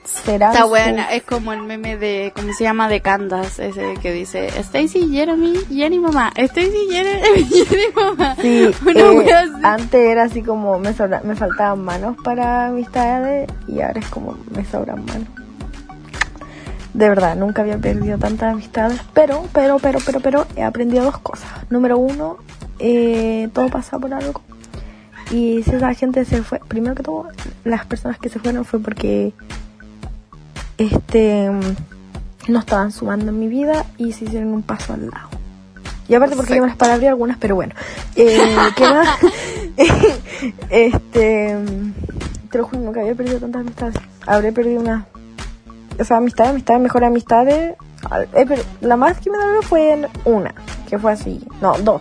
serán. 0.04 0.52
Está 0.52 0.64
buena, 0.64 1.12
es 1.12 1.22
como 1.22 1.52
el 1.52 1.62
meme 1.62 1.96
de, 1.96 2.32
¿cómo 2.34 2.52
se 2.52 2.64
llama? 2.64 2.88
De 2.88 3.00
Candace, 3.00 3.68
ese 3.68 3.94
que 4.00 4.12
dice 4.12 4.48
Stacy, 4.60 5.10
Jeremy, 5.10 5.54
Jenny 5.70 5.98
mamá, 5.98 6.32
Stacy, 6.36 6.88
Jeremy, 6.90 7.44
Jenny 7.48 7.82
mamá. 7.94 8.36
Sí, 8.40 8.70
Una 8.86 9.00
eh, 9.22 9.52
antes 9.62 10.00
era 10.00 10.24
así 10.24 10.42
como 10.42 10.78
me, 10.78 10.94
sobra- 10.94 11.22
me 11.22 11.34
faltaban 11.34 11.84
manos 11.84 12.16
para 12.24 12.66
amistades 12.68 13.48
y 13.66 13.80
ahora 13.80 14.00
es 14.00 14.06
como 14.08 14.36
me 14.54 14.64
sobran 14.64 15.04
manos. 15.04 15.28
De 16.94 17.08
verdad, 17.08 17.36
nunca 17.36 17.62
había 17.62 17.78
perdido 17.78 18.18
tantas 18.18 18.52
amistades, 18.54 18.98
pero, 19.12 19.44
pero, 19.52 19.78
pero, 19.78 19.98
pero, 20.04 20.20
pero 20.20 20.46
he 20.56 20.64
aprendido 20.64 21.04
dos 21.04 21.18
cosas. 21.18 21.48
Número 21.70 21.96
uno, 21.96 22.38
eh, 22.78 23.48
todo 23.52 23.68
pasa 23.68 23.98
por 23.98 24.12
algo. 24.14 24.42
Y 25.30 25.62
si 25.62 25.72
esa 25.72 25.92
gente 25.94 26.24
se 26.24 26.42
fue, 26.42 26.60
primero 26.66 26.94
que 26.94 27.02
todo, 27.02 27.26
las 27.64 27.84
personas 27.86 28.18
que 28.18 28.28
se 28.28 28.38
fueron 28.38 28.64
fue 28.64 28.80
porque 28.80 29.34
este 30.78 31.50
no 32.48 32.60
estaban 32.60 32.92
sumando 32.92 33.28
en 33.28 33.38
mi 33.38 33.48
vida 33.48 33.84
y 33.98 34.12
se 34.12 34.24
hicieron 34.24 34.54
un 34.54 34.62
paso 34.62 34.94
al 34.94 35.10
lado. 35.10 35.28
Y 36.08 36.14
aparte 36.14 36.36
porque 36.36 36.54
yo 36.54 36.62
me 36.62 36.68
las 36.68 36.76
palabré 36.76 37.08
algunas, 37.08 37.36
pero 37.36 37.54
bueno. 37.54 37.74
Eh, 38.16 38.56
¿Qué 38.74 38.84
más? 38.88 39.08
este. 40.70 41.56
Te 42.50 42.58
lo 42.58 42.64
juro, 42.64 42.80
nunca 42.80 43.00
había 43.00 43.14
perdido 43.14 43.40
tantas 43.40 43.60
amistades. 43.60 43.96
Habré 44.26 44.52
perdido 44.52 44.80
una. 44.80 45.06
O 46.00 46.04
sea, 46.04 46.16
amistades, 46.16 46.52
amistades, 46.52 46.80
mejor 46.80 47.04
amistades. 47.04 47.76
la 48.80 48.96
más 48.96 49.18
que 49.20 49.30
me 49.30 49.36
dolió 49.36 49.60
fue 49.60 49.92
en 49.92 50.06
una, 50.24 50.54
que 50.88 50.98
fue 50.98 51.12
así. 51.12 51.44
No, 51.60 51.76
dos 51.78 52.00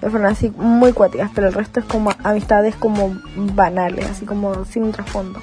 de 0.00 0.10
forma 0.10 0.28
así 0.28 0.52
muy 0.56 0.92
cuáticas, 0.92 1.30
pero 1.34 1.48
el 1.48 1.54
resto 1.54 1.80
es 1.80 1.86
como 1.86 2.12
amistades 2.22 2.76
como 2.76 3.16
banales, 3.34 4.06
así 4.10 4.26
como 4.26 4.64
sin 4.64 4.84
un 4.84 4.92
trasfondo. 4.92 5.40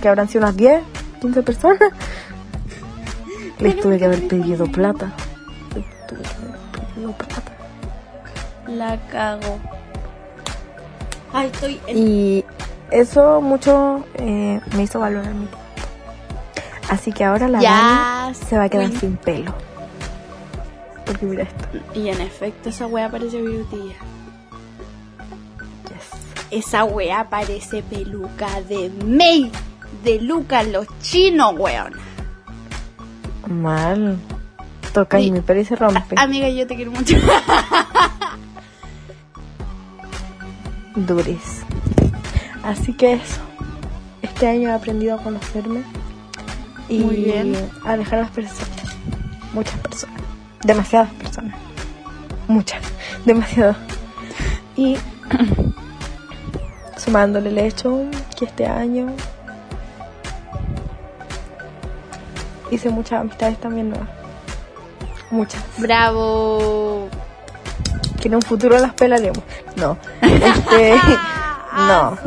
Que 0.00 0.08
habrán 0.08 0.28
sido 0.28 0.44
unas 0.44 0.56
10, 0.56 0.82
15 1.20 1.42
personas. 1.42 1.80
Les 3.58 3.80
tuve 3.80 3.98
que 3.98 4.06
haber 4.06 4.26
pedido 4.26 4.66
plata. 4.66 5.12
Les 5.74 5.84
tuve 6.06 6.22
que 6.22 6.28
haber 6.28 6.94
pedido 6.94 7.12
plata. 7.12 7.52
La 8.66 8.98
cago. 9.10 9.58
Ay, 11.32 11.46
estoy. 11.52 11.80
En... 11.86 11.98
Y 11.98 12.44
eso 12.90 13.40
mucho 13.40 14.04
eh, 14.14 14.60
me 14.76 14.82
hizo 14.82 14.98
valorar 14.98 15.32
mi 15.34 15.46
tiempo. 15.46 15.58
Así 16.88 17.12
que 17.12 17.24
ahora 17.24 17.48
la 17.48 17.60
ya. 17.60 17.70
Dani 17.70 18.34
se 18.34 18.58
va 18.58 18.64
a 18.64 18.68
quedar 18.68 18.90
sin 18.90 19.16
pelo. 19.16 19.54
Porque 21.06 21.26
mira 21.26 21.44
esto. 21.44 21.68
Y 21.94 22.08
en 22.08 22.20
efecto, 22.20 22.68
esa 22.68 22.86
wea 22.86 23.10
parece 23.10 23.40
virutilla. 23.42 23.94
Yes. 25.88 26.10
Esa 26.50 26.84
wea 26.84 27.28
parece 27.28 27.82
peluca 27.82 28.60
de 28.62 28.90
May. 29.06 29.50
De 30.04 30.20
Lucas, 30.20 30.66
los 30.68 30.86
chinos, 31.00 31.54
weón. 31.56 31.92
Mal. 33.48 34.18
Toca 34.92 35.18
y 35.20 35.32
y 35.32 35.64
se 35.64 35.76
rompe. 35.76 36.14
Amiga, 36.16 36.48
yo 36.48 36.66
te 36.66 36.76
quiero 36.76 36.90
mucho. 36.90 37.16
Duris. 40.96 41.62
Así 42.62 42.92
que 42.92 43.14
eso. 43.14 43.40
Este 44.20 44.46
año 44.48 44.68
he 44.68 44.72
aprendido 44.72 45.14
a 45.14 45.22
conocerme. 45.22 45.82
Y 46.88 46.98
Muy 46.98 47.16
bien. 47.16 47.56
a 47.84 47.96
dejar 47.96 48.18
a 48.18 48.22
las 48.22 48.30
personas. 48.32 48.68
Muchas 49.54 49.78
personas. 49.80 50.21
Demasiadas 50.64 51.10
personas. 51.14 51.58
Muchas. 52.48 52.80
Demasiadas. 53.24 53.76
Y 54.76 54.96
sumándole 56.96 57.50
el 57.50 57.58
hecho 57.58 58.04
que 58.36 58.44
este 58.46 58.66
año 58.66 59.08
hice 62.70 62.90
muchas 62.90 63.20
amistades 63.20 63.58
también 63.58 63.90
nuevas. 63.90 64.08
Muchas. 65.30 65.62
Bravo. 65.78 67.08
Que 68.20 68.28
en 68.28 68.36
un 68.36 68.42
futuro 68.42 68.78
las 68.78 68.94
pelaremos. 68.94 69.42
No. 69.76 69.96
Este. 70.20 70.94
no. 71.76 72.18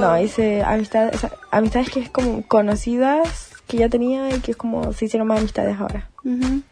No, 0.00 0.18
hice 0.18 0.62
amistades, 0.62 1.26
amistades 1.50 1.90
que 1.90 2.00
es 2.00 2.10
como 2.10 2.42
conocidas 2.42 3.50
que 3.66 3.78
ya 3.78 3.88
tenía 3.88 4.28
y 4.34 4.40
que 4.40 4.50
es 4.50 4.56
como 4.56 4.92
se 4.92 5.06
hicieron 5.06 5.28
más 5.28 5.38
amistades 5.38 5.78
ahora. 5.80 6.08
Ujú. 6.24 6.62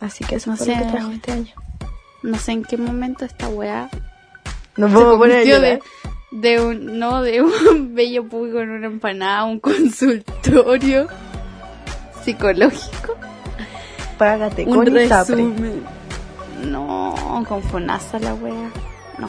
Así 0.00 0.24
que 0.24 0.36
eso 0.36 0.50
No 0.50 0.56
fue 0.56 0.66
sé. 0.66 0.76
lo 0.76 0.78
que 0.84 0.90
trajo 0.92 1.10
este 1.10 1.32
año. 1.32 1.54
No 2.22 2.38
sé 2.38 2.52
en 2.52 2.62
qué 2.64 2.76
momento 2.76 3.24
esta 3.24 3.48
weá 3.48 3.88
No 4.76 4.88
se 4.88 4.94
puedo 4.94 5.18
poner 5.18 5.44
de, 6.30 6.60
un 6.60 6.98
no 6.98 7.22
de 7.22 7.42
un 7.70 7.94
bello 7.94 8.28
público 8.28 8.60
en 8.60 8.70
una 8.70 8.86
empanada 8.86 9.44
un 9.44 9.60
consultorio 9.60 11.06
psicológico 12.22 13.16
Págate 14.18 14.64
un 14.66 14.74
con 14.74 14.96
Isapre. 14.98 15.36
resumen 15.36 15.82
no 16.64 17.44
con 17.48 17.62
Fonasa 17.62 18.18
la 18.18 18.34
wea 18.34 18.70
no 19.18 19.26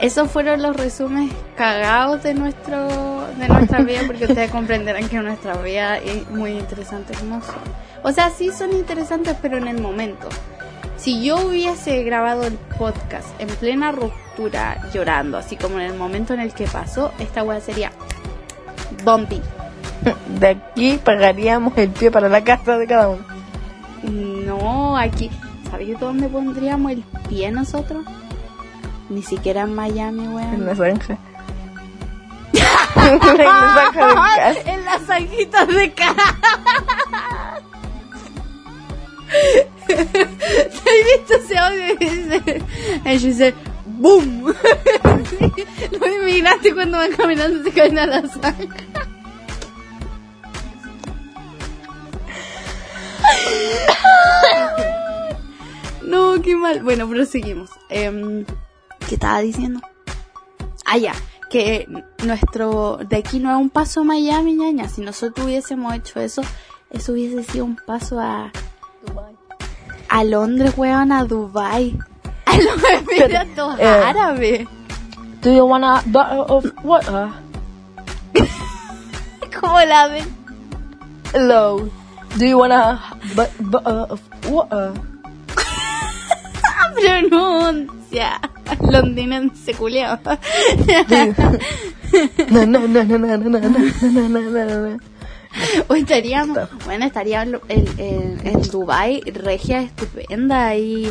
esos 0.00 0.30
fueron 0.30 0.62
los 0.62 0.76
resúmenes 0.76 1.32
cagados 1.56 2.22
de 2.22 2.34
nuestro 2.34 3.26
de 3.38 3.48
nuestra 3.48 3.80
vida 3.84 4.00
porque 4.06 4.24
ustedes 4.24 4.50
comprenderán 4.50 5.08
que 5.08 5.18
nuestra 5.18 5.56
vida 5.56 5.98
es 5.98 6.28
muy 6.30 6.52
interesante 6.52 7.12
no 7.24 7.42
son. 7.42 7.56
o 8.02 8.12
sea 8.12 8.30
sí 8.30 8.50
son 8.50 8.72
interesantes 8.72 9.36
pero 9.40 9.58
en 9.58 9.68
el 9.68 9.80
momento 9.80 10.28
si 10.96 11.22
yo 11.24 11.46
hubiese 11.46 12.02
grabado 12.02 12.44
el 12.44 12.54
podcast 12.78 13.28
en 13.40 13.48
plena 13.48 13.92
ruptura 13.92 14.80
llorando 14.92 15.38
así 15.38 15.56
como 15.56 15.78
en 15.78 15.86
el 15.86 15.94
momento 15.94 16.34
en 16.34 16.40
el 16.40 16.52
que 16.52 16.66
pasó 16.66 17.12
esta 17.18 17.42
wea 17.42 17.60
sería 17.60 17.92
bumpy 19.04 19.40
De 20.38 20.48
aquí 20.48 20.98
pagaríamos 21.02 21.76
el 21.76 21.90
pie 21.90 22.10
para 22.10 22.28
la 22.28 22.42
casa 22.42 22.78
de 22.78 22.86
cada 22.86 23.08
uno. 23.10 23.24
No, 24.02 24.96
aquí. 24.96 25.30
¿Sabéis 25.70 25.98
dónde 26.00 26.28
pondríamos 26.28 26.92
el 26.92 27.04
pie 27.28 27.50
nosotros? 27.50 28.04
Ni 29.10 29.22
siquiera 29.22 29.62
en 29.62 29.74
Miami, 29.74 30.24
En 30.24 30.34
weón. 30.34 30.66
la 30.66 30.74
zanja. 30.76 31.18
en 32.54 33.18
la 33.18 33.20
zanja 33.20 33.36
de 33.36 33.44
casa. 33.92 34.72
en 34.72 34.84
las 34.84 35.02
zanjitas 35.02 35.68
de 35.68 35.92
casa. 35.92 36.36
¿Has 39.90 41.18
visto 41.18 41.34
ese 41.34 41.58
audio 41.58 41.98
que 41.98 42.10
dice? 42.10 42.62
She 43.18 43.32
said, 43.32 43.54
¡Boom! 43.86 44.44
Los 46.00 46.08
inmigrantes 46.22 46.72
cuando 46.74 46.98
van 46.98 47.12
caminando 47.12 47.62
se 47.64 47.72
caen 47.72 47.98
a 47.98 48.06
la 48.06 48.22
zanja. 48.28 48.68
No, 56.02 56.40
qué 56.42 56.56
mal. 56.56 56.82
Bueno, 56.82 57.08
proseguimos. 57.08 57.70
Em, 57.88 58.44
¿Qué 59.10 59.16
estaba 59.16 59.40
diciendo? 59.40 59.80
Ah, 60.86 60.96
ya. 60.96 61.12
Que 61.50 61.88
nuestro. 62.24 62.98
De 63.08 63.16
aquí 63.16 63.40
no 63.40 63.50
es 63.50 63.56
un 63.56 63.68
paso 63.68 64.02
a 64.02 64.04
Miami, 64.04 64.52
ñaña. 64.54 64.88
Si 64.88 65.00
nosotros 65.00 65.46
hubiésemos 65.46 65.92
hecho 65.94 66.20
eso, 66.20 66.42
eso 66.90 67.10
hubiese 67.10 67.42
sido 67.42 67.64
un 67.64 67.74
paso 67.74 68.20
a. 68.20 68.52
A 70.08 70.22
Londres, 70.22 70.74
weón, 70.76 71.10
a 71.10 71.24
Dubai. 71.24 71.98
A 72.46 72.56
los 72.56 72.76
Emiratos 73.10 73.80
eh, 73.80 73.84
Árabes. 73.84 74.68
Do 75.42 75.52
you 75.52 75.64
wanna 75.64 76.04
of 76.46 76.66
water? 76.84 77.30
¿Cómo 79.60 79.80
la 79.80 80.06
ven? 80.06 80.24
Hello. 81.32 81.88
Do 82.38 82.44
you 82.44 82.58
wanna 82.58 83.00
bu- 83.34 83.70
bottle 83.70 84.06
of 84.08 84.20
water? 84.48 84.92
Pronuncia. 86.94 87.20
Londinense 87.22 87.99
culiao. 89.74 90.18
No, 92.50 92.66
no, 92.66 92.80
no, 92.80 93.04
no, 93.04 93.18
no, 93.18 93.36
no, 93.36 93.36
no, 93.36 93.48
no, 93.48 93.60
no, 93.60 94.28
no, 94.28 94.28
no, 94.28 94.40
no, 94.40 94.88
no. 94.90 94.98
O 95.88 95.94
estaríamos, 95.94 96.58
bueno, 96.84 97.06
estaríamos 97.06 97.60
en, 97.68 97.84
en, 97.98 98.46
en 98.46 98.62
Dubai, 98.62 99.20
regia 99.20 99.82
estupenda 99.82 100.68
ahí, 100.68 101.10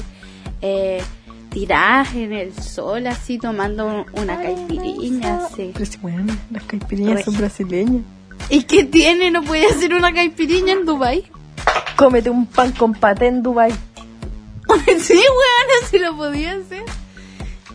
eh, 0.62 1.02
tiradas 1.50 2.16
en 2.16 2.32
el 2.34 2.54
sol, 2.54 3.08
así 3.08 3.38
tomando 3.38 4.06
una 4.14 4.42
caipirinha, 4.42 5.46
así. 5.46 5.72
Pero 5.74 5.86
si, 5.86 5.98
bueno, 5.98 6.34
las 6.52 6.64
caipirinhas 6.64 7.26
son 7.26 7.38
brasileñas. 7.38 8.04
¿Y 8.50 8.64
qué 8.64 8.84
tiene? 8.86 9.32
¿No 9.32 9.44
puede 9.44 9.66
hacer 9.68 9.94
una 9.94 10.14
caipirinha 10.14 10.74
en 10.74 10.86
Dubai? 10.86 11.26
Cómete 11.98 12.30
un 12.30 12.46
pan 12.46 12.72
con 12.72 12.94
paté 12.94 13.28
en 13.28 13.44
Dubai. 13.44 13.74
sí, 15.00 15.14
weón, 15.14 15.90
si 15.90 16.00
lo 16.00 16.16
podía 16.16 16.54
hacer. 16.54 16.84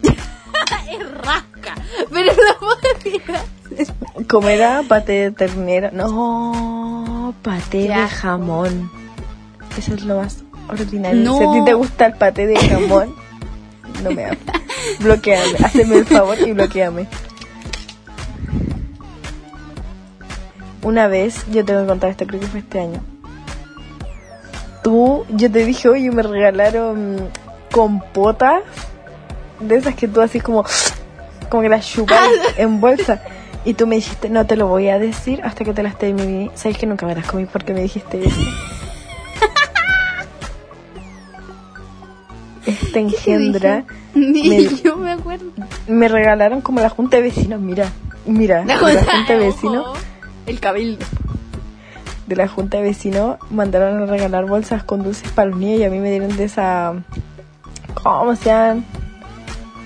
es 0.90 1.10
rasca, 1.22 1.74
pero 2.10 2.32
lo 2.32 2.58
podía 2.58 3.34
hacer. 3.34 4.26
Comerá 4.28 4.82
paté 4.86 5.12
de 5.12 5.30
ternera. 5.30 5.90
No, 5.92 7.34
Qué 7.70 7.88
de 7.88 8.08
jamón. 8.08 8.90
Eso 9.76 9.94
es 9.94 10.04
lo 10.04 10.16
más 10.16 10.44
ordinario. 10.68 11.22
No. 11.22 11.38
Si 11.38 11.44
a 11.44 11.52
ti 11.52 11.64
te 11.64 11.74
gusta 11.74 12.06
el 12.06 12.14
paté 12.14 12.46
de 12.46 12.56
jamón, 12.56 13.14
no 14.02 14.10
me 14.10 14.26
hables. 14.26 14.40
Bloqueame. 15.00 15.58
Hazme 15.64 15.96
el 15.96 16.06
favor 16.06 16.38
y 16.38 16.52
bloqueame. 16.52 17.08
Una 20.82 21.08
vez, 21.08 21.46
yo 21.50 21.64
tengo 21.64 21.80
que 21.80 21.86
contar 21.86 22.10
esto, 22.10 22.26
creo 22.26 22.40
que 22.40 22.46
fue 22.46 22.60
este 22.60 22.80
año. 22.80 23.02
Tú, 24.84 25.24
yo 25.30 25.50
te 25.50 25.64
dije, 25.64 25.88
oye, 25.88 26.10
me 26.12 26.22
regalaron 26.22 27.28
compotas 27.72 28.62
de 29.58 29.76
esas 29.76 29.94
que 29.96 30.06
tú 30.08 30.20
así 30.20 30.38
como, 30.40 30.62
como 31.48 31.62
que 31.62 31.68
las 31.70 31.86
chupas 31.86 32.20
en 32.58 32.80
bolsa. 32.80 33.22
Y 33.64 33.72
tú 33.74 33.86
me 33.86 33.96
dijiste, 33.96 34.28
no 34.28 34.44
te 34.46 34.56
lo 34.56 34.66
voy 34.68 34.90
a 34.90 34.98
decir 34.98 35.40
hasta 35.42 35.64
que 35.64 35.72
te 35.72 35.82
las 35.82 35.96
terminé. 35.98 36.50
Sabes 36.54 36.76
que 36.76 36.86
nunca 36.86 37.06
me 37.06 37.14
las 37.14 37.24
comí 37.26 37.46
porque 37.46 37.72
me 37.72 37.80
dijiste 37.80 38.26
eso. 38.26 38.36
Esta 42.66 42.98
engendra 42.98 43.84
Ni 44.14 44.48
Me- 44.48 44.64
yo 44.82 44.96
me 44.96 45.12
acuerdo. 45.12 45.46
me 45.88 46.08
regalaron 46.08 46.60
como 46.60 46.80
la 46.80 46.88
junta 46.88 47.16
de 47.16 47.24
vecinos, 47.24 47.60
mira, 47.60 47.90
mira, 48.26 48.60
de 48.60 48.66
la 48.66 48.78
junta 48.78 49.32
de 49.32 49.36
vecinos, 49.38 49.98
El 50.46 50.60
cabildo. 50.60 51.04
De 52.26 52.36
la 52.36 52.48
junta 52.48 52.78
de 52.78 52.84
vecinos 52.84 53.36
mandaron 53.50 54.02
a 54.02 54.06
regalar 54.06 54.46
bolsas 54.46 54.82
con 54.84 55.02
dulces 55.02 55.30
para 55.32 55.50
los 55.50 55.58
niños 55.58 55.80
y 55.80 55.84
a 55.84 55.90
mí 55.90 55.98
me 55.98 56.10
dieron 56.10 56.36
de 56.36 56.44
esa, 56.44 56.94
¿cómo 58.02 58.34
se 58.36 58.46
llaman? 58.46 58.84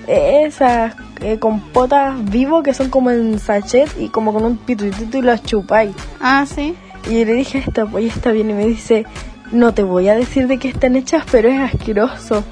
Esas 0.07 0.95
eh, 1.21 1.37
compotas 1.37 2.15
vivo 2.31 2.63
que 2.63 2.73
son 2.73 2.89
como 2.89 3.11
en 3.11 3.39
sachet 3.39 3.89
y 3.99 4.09
como 4.09 4.33
con 4.33 4.43
un 4.43 4.57
pitutito 4.57 5.17
y 5.17 5.21
las 5.21 5.43
chupáis. 5.43 5.95
Ah, 6.19 6.45
sí. 6.47 6.75
Y 7.07 7.19
yo 7.19 7.25
le 7.25 7.33
dije, 7.33 7.59
esta 7.59 7.85
pues 7.85 8.05
está 8.05 8.31
bien. 8.31 8.49
Y 8.49 8.53
me 8.53 8.65
dice, 8.65 9.05
no 9.51 9.73
te 9.73 9.83
voy 9.83 10.09
a 10.09 10.15
decir 10.15 10.47
de 10.47 10.57
qué 10.57 10.69
están 10.69 10.95
hechas, 10.95 11.25
pero 11.31 11.49
es 11.49 11.59
asqueroso. 11.59 12.43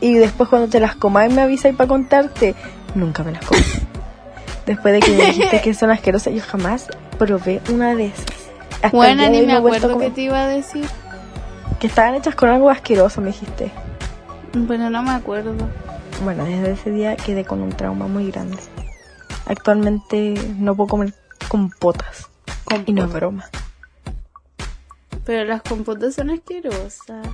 Y 0.00 0.14
después 0.14 0.48
cuando 0.48 0.68
te 0.68 0.78
las 0.80 0.94
comáis 0.94 1.32
me 1.32 1.42
avisáis 1.42 1.74
para 1.74 1.88
contarte. 1.88 2.54
Nunca 2.94 3.24
me 3.24 3.32
las 3.32 3.44
comí. 3.44 3.60
después 4.66 4.94
de 4.94 5.00
que 5.00 5.10
me 5.12 5.26
dijiste 5.26 5.60
que 5.64 5.74
son 5.74 5.90
asquerosas, 5.90 6.34
yo 6.34 6.42
jamás 6.42 6.88
probé 7.18 7.60
una 7.70 7.94
de 7.94 8.06
esas. 8.06 8.43
Hasta 8.84 8.98
Bueno, 8.98 9.26
ni 9.30 9.46
me 9.46 9.54
acuerdo 9.54 9.88
qué 9.88 9.92
comer. 9.94 10.12
te 10.12 10.20
iba 10.20 10.42
a 10.42 10.46
decir. 10.46 10.86
Que 11.80 11.86
estaban 11.86 12.16
hechas 12.16 12.34
con 12.34 12.50
algo 12.50 12.68
asqueroso, 12.68 13.22
me 13.22 13.28
dijiste. 13.28 13.72
Bueno, 14.52 14.90
no 14.90 15.02
me 15.02 15.12
acuerdo. 15.12 15.54
Bueno, 16.22 16.44
desde 16.44 16.72
ese 16.72 16.90
día 16.90 17.16
quedé 17.16 17.46
con 17.46 17.62
un 17.62 17.70
trauma 17.70 18.08
muy 18.08 18.30
grande. 18.30 18.58
Actualmente 19.46 20.34
no 20.58 20.76
puedo 20.76 20.88
comer 20.88 21.14
compotas. 21.48 22.28
Y 22.84 22.92
no 22.92 23.04
es 23.04 23.12
broma. 23.12 23.48
Pero 25.24 25.44
las 25.46 25.62
compotas 25.62 26.16
son 26.16 26.28
asquerosas. 26.28 27.26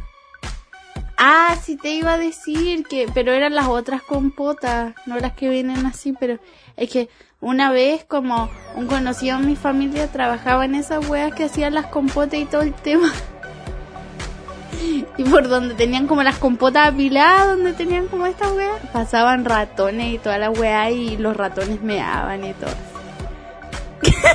Ah, 1.19 1.57
sí 1.61 1.77
te 1.77 1.91
iba 1.91 2.15
a 2.15 2.19
decir 2.19 2.85
que, 2.85 3.09
pero 3.13 3.33
eran 3.33 3.57
las 3.57 3.67
otras 3.67 4.03
compotas, 4.03 4.95
no 5.05 5.19
las 5.19 5.33
que 5.33 5.49
vienen 5.49 5.85
así, 5.85 6.15
pero 6.19 6.39
es 6.77 6.91
que 6.91 7.09
una 7.41 7.71
vez 7.71 8.05
como 8.05 8.51
un 8.75 8.87
conocido 8.87 9.39
de 9.39 9.47
mi 9.47 9.57
familia 9.57 10.09
trabajaba 10.09 10.65
en 10.65 10.75
esas 10.75 11.09
weas 11.09 11.35
que 11.35 11.45
hacían 11.45 11.75
las 11.75 11.87
compotas 11.87 12.39
y 12.39 12.45
todo 12.45 12.63
el 12.63 12.75
tema. 12.75 13.13
Y 15.19 15.25
por 15.25 15.47
donde 15.49 15.75
tenían 15.75 16.07
como 16.07 16.23
las 16.23 16.39
compotas 16.39 16.89
apiladas, 16.89 17.49
donde 17.49 17.75
tenían 17.75 18.07
como 18.07 18.27
estas 18.27 18.53
weas, 18.53 18.81
pasaban 18.93 19.45
ratones 19.45 20.15
y 20.15 20.19
todas 20.19 20.41
las 20.41 20.59
weas 20.59 20.93
y 20.93 21.19
los 21.19 21.37
ratones 21.37 21.83
meaban 21.83 22.45
y 22.45 22.55
todo. 22.55 22.71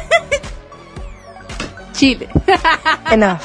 Chile. 1.94 2.30
Enough. 3.12 3.42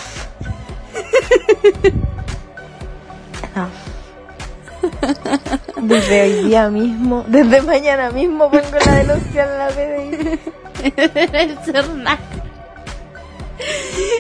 Enough. 3.55 3.71
Desde 5.83 6.23
hoy 6.23 6.45
día 6.49 6.69
mismo, 6.71 7.25
desde 7.27 7.63
mañana 7.63 8.11
mismo 8.11 8.51
pongo 8.51 8.79
la 8.87 8.93
denuncia 8.97 9.45
en 9.45 9.59
la 9.59 9.69
PDI. 9.69 10.39
el 11.33 11.59
Cernac. 11.65 12.21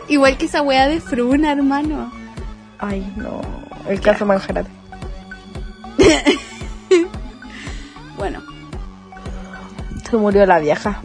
Igual 0.08 0.36
que 0.36 0.46
esa 0.46 0.62
wea 0.62 0.88
de 0.88 1.00
Fruna, 1.00 1.52
hermano. 1.52 2.12
Ay, 2.78 3.12
no. 3.16 3.40
El 3.88 4.00
caso 4.00 4.26
Manjarate. 4.26 4.70
Bueno, 8.16 8.42
Se 10.10 10.16
murió 10.18 10.44
la 10.44 10.58
vieja. 10.58 11.00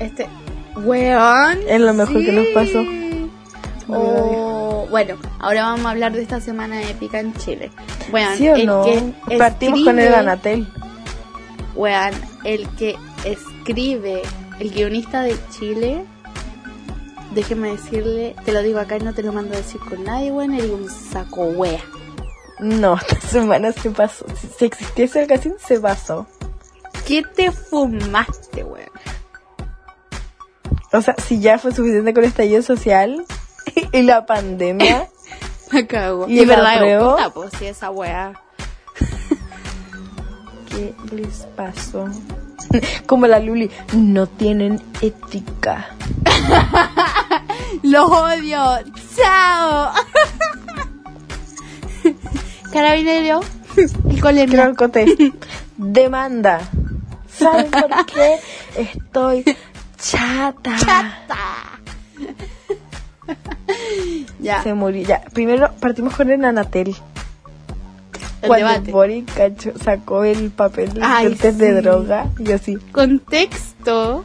este. 0.00 0.26
Weón. 0.76 1.58
Es 1.68 1.80
lo 1.80 1.92
mejor 1.92 2.24
que 2.24 2.32
nos 2.32 2.46
pasó. 2.48 2.82
Oh, 3.88 4.53
bueno, 4.94 5.16
ahora 5.40 5.64
vamos 5.64 5.86
a 5.86 5.90
hablar 5.90 6.12
de 6.12 6.22
esta 6.22 6.40
semana 6.40 6.80
épica 6.88 7.18
en 7.18 7.34
Chile. 7.34 7.72
Weón, 8.12 8.36
¿Sí 8.36 8.48
o 8.48 8.54
el 8.54 8.64
no? 8.64 8.84
que 8.84 9.36
Partimos 9.36 9.82
con 9.82 9.98
el 9.98 10.14
Anatel. 10.14 10.68
Weón, 11.74 12.12
el 12.44 12.68
que 12.76 12.94
escribe, 13.24 14.22
el 14.60 14.70
guionista 14.70 15.22
de 15.22 15.36
Chile, 15.50 16.04
déjeme 17.34 17.72
decirle, 17.72 18.36
te 18.44 18.52
lo 18.52 18.62
digo 18.62 18.78
acá 18.78 18.96
y 18.96 19.00
no 19.00 19.12
te 19.12 19.24
lo 19.24 19.32
mando 19.32 19.54
a 19.54 19.56
decir 19.56 19.80
con 19.80 20.04
nadie, 20.04 20.30
weón, 20.30 20.54
eres 20.54 20.70
un 20.70 20.88
saco 20.88 21.42
wea. 21.46 21.82
No, 22.60 22.94
esta 23.10 23.18
semana 23.26 23.72
se 23.72 23.90
pasó. 23.90 24.24
Si, 24.56 24.64
existiese 24.64 25.22
el 25.22 25.26
casino, 25.26 25.56
se 25.58 25.80
pasó. 25.80 26.28
¿Qué 27.04 27.24
te 27.34 27.50
fumaste, 27.50 28.62
weón? 28.62 28.90
O 30.92 31.02
sea, 31.02 31.16
si 31.26 31.40
ya 31.40 31.58
fue 31.58 31.74
suficiente 31.74 32.14
con 32.14 32.22
el 32.22 32.30
estallido 32.30 32.62
social 32.62 33.26
y 33.92 34.02
la 34.02 34.26
pandemia. 34.26 35.08
Me 35.72 35.86
cago. 35.86 36.26
¿Y 36.28 36.40
Y 36.40 36.44
verdad, 36.44 36.74
apruebo? 36.74 37.16
puta, 37.16 37.30
pues 37.30 37.52
si 37.58 37.66
esa 37.66 37.90
wea. 37.90 38.32
¿Qué 40.70 40.94
les 41.12 41.46
pasó? 41.56 42.08
Como 43.06 43.26
la 43.26 43.38
Luli, 43.38 43.70
no 43.92 44.26
tienen 44.26 44.80
ética. 45.00 45.88
Los 47.82 48.10
odio. 48.10 48.78
Chao. 49.16 49.92
Carabinero 52.72 53.40
y 53.76 54.38
el 54.40 54.76
cote. 54.76 55.32
Demanda. 55.76 56.60
¿Saben 57.28 57.70
por 57.70 58.06
qué? 58.06 58.38
Estoy 58.76 59.44
chata. 59.98 61.80
Ya, 64.40 64.62
Se 64.62 64.74
murió. 64.74 65.06
Ya, 65.06 65.22
primero 65.32 65.72
partimos 65.80 66.14
con 66.16 66.30
el 66.30 66.44
Anatel. 66.44 66.88
el 66.88 68.48
Cuando 68.48 68.68
debate. 68.68 68.92
Boric 68.92 69.34
cacho- 69.34 69.72
sacó 69.82 70.24
el 70.24 70.50
papel 70.50 70.92
del 70.92 71.36
test 71.38 71.58
de 71.58 71.68
sí. 71.68 71.82
droga, 71.82 72.26
yo 72.38 72.58
sí. 72.58 72.76
Contexto. 72.92 74.24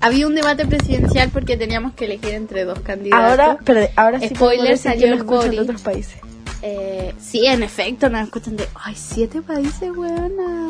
Había 0.00 0.26
un 0.26 0.34
debate 0.34 0.66
presidencial 0.66 1.30
porque 1.30 1.56
teníamos 1.56 1.94
que 1.94 2.06
elegir 2.06 2.30
entre 2.34 2.64
dos 2.64 2.80
candidatos. 2.80 3.24
Ahora, 3.30 3.58
pero 3.64 3.86
ahora 3.96 4.18
sí 4.20 4.30
Spoiler, 4.34 4.76
salió 4.76 5.06
que 5.06 5.12
el 5.12 5.18
de 5.18 5.24
Boric. 5.24 5.60
otros 5.60 5.80
países. 5.82 6.16
Eh, 6.60 7.14
sí, 7.20 7.46
en 7.46 7.62
efecto, 7.62 8.08
nos 8.10 8.24
escuchan 8.24 8.56
de. 8.56 8.68
Ay, 8.74 8.94
siete 8.96 9.40
países, 9.42 9.90
weona. 9.96 10.68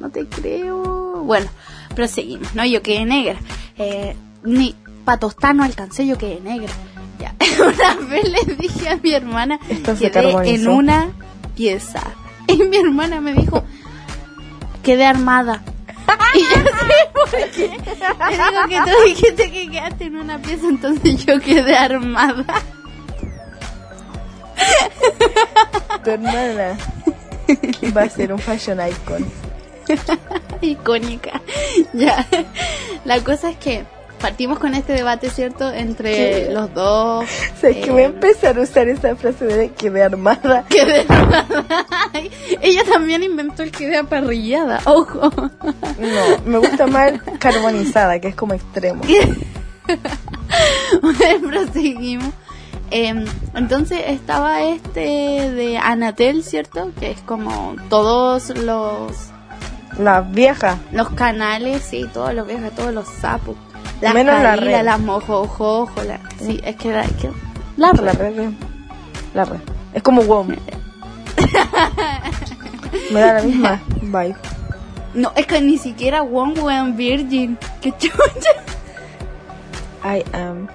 No 0.00 0.10
te 0.10 0.26
creo. 0.26 1.22
Bueno, 1.24 1.46
proseguimos, 1.94 2.54
¿no? 2.54 2.64
Yo 2.66 2.82
quedé 2.82 3.04
negra. 3.04 3.38
Eh, 3.78 4.14
ni 4.44 4.74
pa' 5.08 5.16
tostar 5.16 5.54
no 5.54 5.64
alcancé, 5.64 6.06
yo 6.06 6.18
quedé 6.18 6.38
negra. 6.40 6.70
Ya. 7.18 7.34
Una 7.64 7.94
vez 8.10 8.28
le 8.28 8.44
dije 8.56 8.90
a 8.90 8.96
mi 8.96 9.14
hermana 9.14 9.58
Esto 9.66 9.96
quedé 9.96 10.54
en 10.54 10.68
una 10.68 11.08
pieza. 11.56 12.02
Y 12.46 12.62
mi 12.64 12.76
hermana 12.76 13.18
me 13.18 13.32
dijo, 13.32 13.64
quedé 14.82 15.06
armada. 15.06 15.62
Y 16.34 16.40
yo 16.40 16.56
sé 16.56 16.62
por 17.14 17.30
qué. 17.30 17.68
Le 17.68 17.78
digo 18.36 18.68
que 18.68 18.78
tú 18.90 18.96
dijiste 19.06 19.50
que 19.50 19.70
quedaste 19.70 20.04
en 20.04 20.16
una 20.16 20.38
pieza, 20.40 20.68
entonces 20.68 21.24
yo 21.24 21.40
quedé 21.40 21.74
armada. 21.74 22.44
Tu 26.04 26.10
hermana 26.10 26.76
va 27.96 28.02
a 28.02 28.10
ser 28.10 28.30
un 28.30 28.38
fashion 28.38 28.78
icon. 28.86 29.26
icónica. 30.60 31.40
Ya. 31.94 32.26
La 33.06 33.24
cosa 33.24 33.48
es 33.50 33.56
que 33.56 33.86
partimos 34.18 34.58
con 34.58 34.74
este 34.74 34.92
debate, 34.92 35.30
¿cierto? 35.30 35.70
Entre 35.72 36.52
los 36.52 36.72
dos. 36.74 37.24
O 37.56 37.60
sea, 37.60 37.70
que 37.72 37.90
voy 37.90 38.02
a 38.02 38.04
eh, 38.04 38.08
empezar 38.08 38.58
a 38.58 38.62
usar 38.62 38.88
esa 38.88 39.16
frase 39.16 39.44
de 39.46 39.70
que 39.72 39.90
de 39.90 40.02
armada. 40.02 40.64
que 40.70 40.84
de- 40.84 41.06
Ella 42.60 42.82
también 42.90 43.22
inventó 43.22 43.62
el 43.62 43.70
que 43.72 43.88
de 43.88 44.04
parrillada, 44.04 44.80
ojo. 44.84 45.30
No, 45.30 46.38
me 46.44 46.58
gusta 46.58 46.86
más 46.86 47.12
carbonizada, 47.38 48.20
que 48.20 48.28
es 48.28 48.34
como 48.34 48.54
extremo. 48.54 49.02
Bueno, 51.02 51.48
proseguimos. 51.48 52.32
Em, 52.90 53.24
entonces 53.54 54.00
estaba 54.06 54.62
este 54.62 55.00
de 55.00 55.76
Anatel, 55.78 56.42
¿cierto? 56.42 56.90
Que 56.98 57.10
es 57.10 57.20
como 57.20 57.76
todos 57.90 58.48
los 58.56 59.12
La 59.98 60.22
vieja. 60.22 60.78
los 60.92 61.10
canales, 61.10 61.82
sí, 61.82 62.06
todos 62.14 62.32
los 62.34 62.46
viejos, 62.46 62.70
todos 62.74 62.94
los 62.94 63.06
sapos. 63.20 63.56
Las 64.00 64.14
Menos 64.14 64.34
la 64.36 64.42
Calila, 64.56 64.78
red. 64.78 64.84
las 64.84 65.00
mojojojo, 65.00 66.02
la, 66.04 66.20
sí, 66.38 66.60
es 66.64 66.76
que 66.76 66.92
la, 66.92 67.02
es 67.02 67.12
que 67.12 67.30
la 67.76 67.92
La 67.92 67.92
red. 68.12 68.18
red. 68.18 68.50
La 69.34 69.44
red. 69.44 69.60
Es 69.92 70.02
como 70.02 70.22
WOM. 70.22 70.48
Me 73.12 73.20
da 73.20 73.34
la 73.34 73.42
misma 73.42 73.80
vibe. 74.00 74.36
No, 75.14 75.32
es 75.34 75.46
que 75.46 75.60
ni 75.60 75.78
siquiera 75.78 76.22
One 76.22 76.60
One 76.60 76.92
Virgin. 76.92 77.58
Que 77.80 77.90
chucha. 77.96 78.50
I 80.04 80.24
am. 80.32 80.68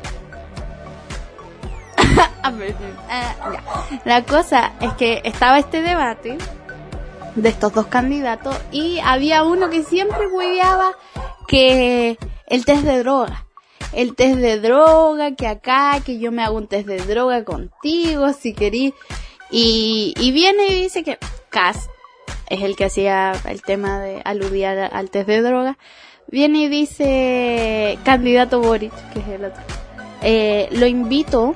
A 2.43 2.51
ya. 2.51 3.63
La 4.03 4.23
cosa 4.23 4.73
es 4.81 4.91
que 4.93 5.21
estaba 5.23 5.59
este 5.59 5.81
debate 5.81 6.37
de 7.35 7.49
estos 7.49 7.73
dos 7.73 7.87
candidatos 7.87 8.55
y 8.71 8.99
había 8.99 9.43
uno 9.43 9.69
que 9.69 9.83
siempre 9.83 10.27
hueveaba 10.27 10.91
que 11.47 12.17
el 12.53 12.65
test 12.65 12.83
de 12.83 12.99
droga. 12.99 13.47
El 13.93 14.15
test 14.15 14.37
de 14.37 14.59
droga, 14.59 15.35
que 15.35 15.47
acá, 15.47 15.99
que 16.05 16.19
yo 16.19 16.31
me 16.31 16.43
hago 16.43 16.55
un 16.55 16.67
test 16.67 16.87
de 16.87 16.97
droga 16.99 17.43
contigo, 17.43 18.31
si 18.31 18.53
querís. 18.53 18.93
Y, 19.49 20.13
y 20.19 20.31
viene 20.31 20.67
y 20.67 20.83
dice 20.83 21.03
que 21.03 21.17
Cass 21.49 21.89
es 22.49 22.61
el 22.61 22.75
que 22.75 22.85
hacía 22.85 23.33
el 23.49 23.63
tema 23.63 23.99
de 23.99 24.21
aludía 24.23 24.85
al, 24.85 25.09
test 25.09 25.27
de 25.27 25.41
droga. 25.41 25.79
Viene 26.27 26.59
y 26.59 26.67
dice 26.67 27.97
candidato 28.05 28.61
Boric, 28.61 28.93
que 29.13 29.19
es 29.19 29.27
el 29.29 29.45
otro. 29.45 29.63
Eh, 30.21 30.69
lo 30.73 30.85
invito 30.85 31.55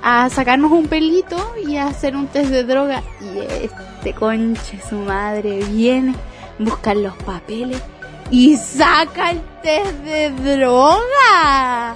a 0.00 0.30
sacarnos 0.30 0.70
un 0.70 0.86
pelito 0.86 1.54
y 1.66 1.76
a 1.76 1.88
hacer 1.88 2.14
un 2.14 2.28
test 2.28 2.50
de 2.50 2.62
droga. 2.62 3.02
Y 3.20 3.64
este 3.64 4.14
conche 4.14 4.78
su 4.88 4.94
madre 4.94 5.58
viene, 5.64 6.14
busca 6.60 6.94
los 6.94 7.16
papeles 7.16 7.82
y 8.30 8.56
saca 8.56 9.30
el 9.30 9.40
test 9.62 9.92
de 10.04 10.30
droga. 10.30 11.94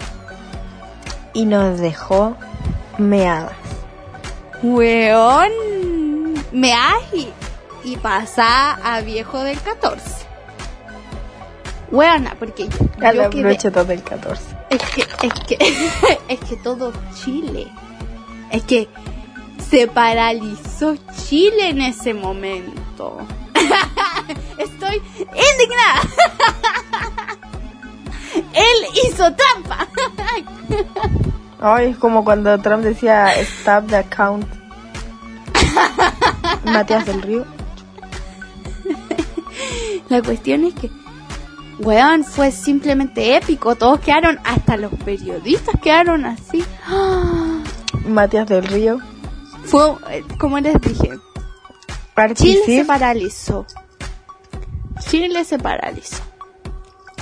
Y 1.35 1.45
nos 1.47 1.79
dejó 1.81 2.37
meadas. 2.99 3.53
Weón, 4.63 5.51
me 6.53 6.73
y, 7.13 7.29
y 7.85 7.97
pasa 7.97 8.75
a 8.75 9.01
viejo 9.01 9.43
del 9.43 9.61
14. 9.61 10.23
Weona, 11.91 12.35
porque 12.39 12.69
yo, 12.69 13.07
A 13.07 13.13
yo 13.13 13.23
quedé- 13.31 13.43
del 13.85 14.03
14. 14.03 14.43
es 14.71 14.83
que, 14.83 15.03
es 15.27 15.35
que, 15.47 15.59
es 16.29 16.41
que 16.41 16.57
todo 16.57 16.93
Chile. 17.23 17.69
Es 18.51 18.63
que 18.63 18.89
Se 19.71 19.89
paralizó 19.89 20.97
Chile 21.29 21.71
en 21.71 21.81
ese 21.83 22.15
momento. 22.15 23.19
Estoy 24.93 25.39
indignada. 25.53 26.01
Él 28.53 28.87
hizo 29.05 29.35
trampa. 29.35 29.89
Ay, 31.61 31.91
es 31.91 31.97
como 31.97 32.25
cuando 32.25 32.59
Trump 32.61 32.83
decía 32.83 33.33
stop 33.41 33.87
the 33.89 33.97
account. 33.97 34.47
Matías 36.65 37.07
del 37.07 37.23
Río. 37.23 37.47
La 40.09 40.23
cuestión 40.23 40.65
es 40.65 40.75
que, 40.75 40.91
weón, 41.79 42.25
fue 42.25 42.51
simplemente 42.51 43.37
épico. 43.37 43.77
Todos 43.77 44.01
quedaron, 44.01 44.39
hasta 44.45 44.77
los 44.77 44.93
periodistas 45.05 45.77
quedaron 45.81 46.27
así. 46.27 46.65
Matías 48.07 48.49
del 48.49 48.67
Río. 48.67 48.99
Fue, 49.65 49.95
eh, 50.11 50.25
como 50.39 50.59
les 50.59 50.81
dije, 50.81 51.19
Chile 52.35 52.61
se 52.67 52.85
paralizó. 52.85 53.67
Chile 55.13 55.45
se 55.45 55.59
paralizó. 55.59 56.23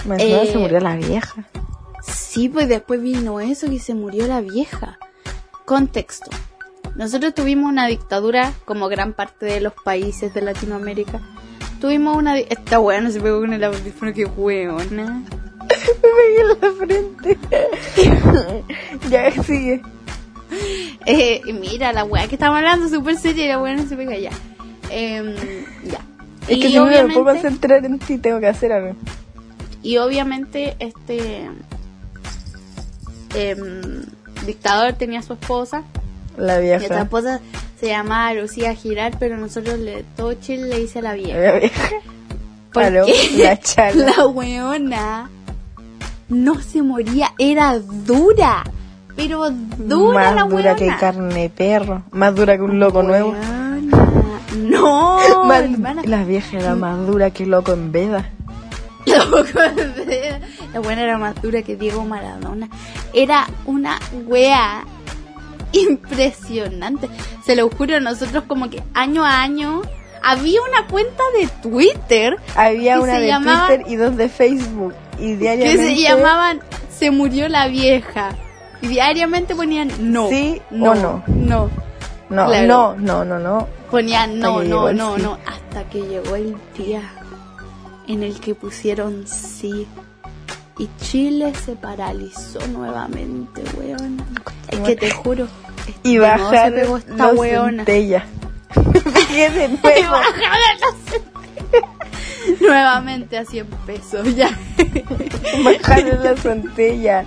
Me 0.04 0.16
que 0.16 0.42
Eh, 0.42 0.52
se 0.52 0.58
murió 0.58 0.78
la 0.78 0.94
vieja. 0.94 1.44
Sí, 2.04 2.48
pues 2.48 2.68
después 2.68 3.02
vino 3.02 3.40
eso 3.40 3.66
y 3.66 3.80
se 3.80 3.94
murió 3.94 4.28
la 4.28 4.40
vieja. 4.40 5.00
Contexto. 5.64 6.30
Nosotros 6.94 7.34
tuvimos 7.34 7.68
una 7.68 7.88
dictadura 7.88 8.52
como 8.64 8.86
gran 8.88 9.12
parte 9.12 9.46
de 9.46 9.60
los 9.60 9.72
países 9.72 10.32
de 10.32 10.40
Latinoamérica. 10.40 11.20
Tuvimos 11.80 12.16
una... 12.16 12.38
Esta 12.38 12.78
weá 12.78 13.00
no 13.00 13.10
se 13.10 13.20
pegó 13.20 13.40
con 13.40 13.54
el 13.54 13.64
audífono, 13.64 14.14
que 14.14 14.24
weona. 14.24 15.24
Me 16.02 16.10
pegué 16.16 16.40
en 16.40 16.48
la 16.48 16.72
frente. 16.78 17.38
ya 19.10 19.42
sigue. 19.42 19.82
Eh, 21.06 21.42
mira, 21.52 21.92
la 21.92 22.04
weá 22.04 22.28
que 22.28 22.36
estamos 22.36 22.56
hablando 22.56 22.88
súper 22.88 23.16
seria 23.16 23.46
y 23.46 23.48
la 23.48 23.60
weá 23.60 23.74
no 23.74 23.82
se 23.88 23.96
pega 23.96 24.16
ya. 24.16 24.30
Em, 24.90 25.34
ya. 25.90 26.00
Es 26.50 26.58
que 26.58 26.68
y, 26.68 26.72
si 26.72 26.76
no 26.76 26.84
me 26.86 26.90
puedo 26.90 27.02
obviamente, 27.22 27.24
concentrar 27.24 27.84
en 27.86 27.98
ti, 27.98 28.18
tengo 28.18 28.40
que 28.40 28.48
hacer 28.48 28.72
algo. 28.72 28.94
y 29.82 29.96
obviamente 29.98 30.76
este 30.78 31.48
em, 33.34 34.02
dictador 34.46 34.92
tenía 34.94 35.20
a 35.20 35.22
su 35.22 35.34
esposa 35.34 35.82
La 36.36 36.62
y 36.62 36.68
esta 36.70 36.86
vieja. 36.88 37.02
esposa 37.02 37.40
se 37.78 37.86
llamaba 37.88 38.34
Lucía 38.34 38.74
Giral, 38.74 39.14
pero 39.18 39.36
nosotros 39.38 39.78
le, 39.78 40.02
todo 40.16 40.34
Chile 40.34 40.64
le 40.68 40.78
dice 40.80 41.00
la 41.00 41.14
vieja. 41.14 41.38
La 41.38 41.52
vieja. 41.58 41.88
¿Por 42.72 42.82
Aló, 42.84 43.06
qué? 43.06 43.30
la 43.38 43.58
chala. 43.58 44.12
La 44.16 44.26
weona 44.26 45.30
no 46.28 46.60
se 46.60 46.82
moría, 46.82 47.32
era 47.38 47.78
dura. 47.78 48.64
Pero 49.16 49.50
dura 49.50 50.14
Más 50.32 50.34
la 50.34 50.42
dura 50.44 50.76
que 50.76 50.84
weona. 50.84 50.98
carne 50.98 51.34
de 51.42 51.50
perro. 51.50 52.02
Más 52.12 52.34
dura 52.34 52.56
que 52.56 52.62
un 52.62 52.78
loco 52.78 53.02
nuevo. 53.02 53.34
No, 54.56 55.18
hermana. 55.52 56.02
la 56.04 56.24
vieja 56.24 56.58
era 56.58 56.74
más 56.74 57.06
dura 57.06 57.30
que 57.30 57.46
loco 57.46 57.72
en 57.72 57.92
veda. 57.92 58.28
Loco 59.06 59.42
de- 59.60 60.38
La 60.74 60.80
buena 60.80 61.02
era 61.02 61.16
más 61.18 61.40
dura 61.40 61.62
que 61.62 61.74
Diego 61.76 62.04
Maradona. 62.04 62.68
Era 63.14 63.46
una 63.64 63.98
wea 64.26 64.84
impresionante. 65.72 67.08
Se 67.44 67.56
lo 67.56 67.68
juro, 67.70 68.00
nosotros 68.00 68.44
como 68.46 68.68
que 68.70 68.82
año 68.94 69.24
a 69.24 69.40
año 69.42 69.82
había 70.22 70.60
una 70.62 70.86
cuenta 70.86 71.22
de 71.40 71.48
Twitter 71.62 72.36
Había 72.56 73.00
una 73.00 73.18
de 73.18 73.26
llamaba- 73.28 73.66
Twitter 73.68 73.86
y 73.90 73.96
dos 73.96 74.16
de 74.16 74.28
Facebook. 74.28 74.94
Y 75.18 75.32
que 75.32 75.36
diariamente. 75.36 75.94
se 75.94 76.00
llamaban 76.02 76.60
Se 76.90 77.10
murió 77.10 77.48
la 77.48 77.68
vieja. 77.68 78.30
Y 78.82 78.88
diariamente 78.88 79.54
ponían 79.54 79.90
no. 80.00 80.28
Sí 80.28 80.60
no, 80.70 80.92
o 80.92 80.94
no. 80.94 81.22
No. 81.26 81.70
No, 82.30 82.46
Claro. 82.46 82.66
no, 82.66 82.94
no, 82.96 83.24
no, 83.24 83.38
no. 83.38 83.68
Ponían 83.90 84.38
no, 84.38 84.62
no, 84.62 84.92
no, 84.92 85.16
sí. 85.16 85.22
no. 85.22 85.38
Hasta 85.46 85.84
que 85.90 86.00
llegó 86.02 86.36
el 86.36 86.56
día 86.78 87.02
en 88.06 88.22
el 88.22 88.38
que 88.40 88.54
pusieron 88.54 89.26
sí. 89.26 89.86
Y 90.78 90.88
Chile 91.00 91.52
se 91.54 91.76
paralizó 91.76 92.58
nuevamente, 92.68 93.62
weona. 93.76 94.24
Es 94.68 94.78
que 94.80 94.96
te 94.96 95.10
juro. 95.10 95.46
Y 96.04 96.16
de 96.18 96.26
nuevo 96.36 96.50
se 96.50 96.70
pegó 96.72 96.96
esta 96.96 97.26
los 97.32 97.36
weona. 97.38 97.84
centellas. 97.84 98.24
De 98.74 99.64
Y 99.64 99.68
nuevo. 99.68 100.10
bajaron 100.10 100.96
centellas. 101.04 102.60
Nuevamente 102.60 103.38
a 103.38 103.44
100 103.44 103.66
pesos, 103.86 104.34
ya. 104.36 104.50
Bajaron 105.64 106.22
la 106.24 106.36
centella. 106.40 107.24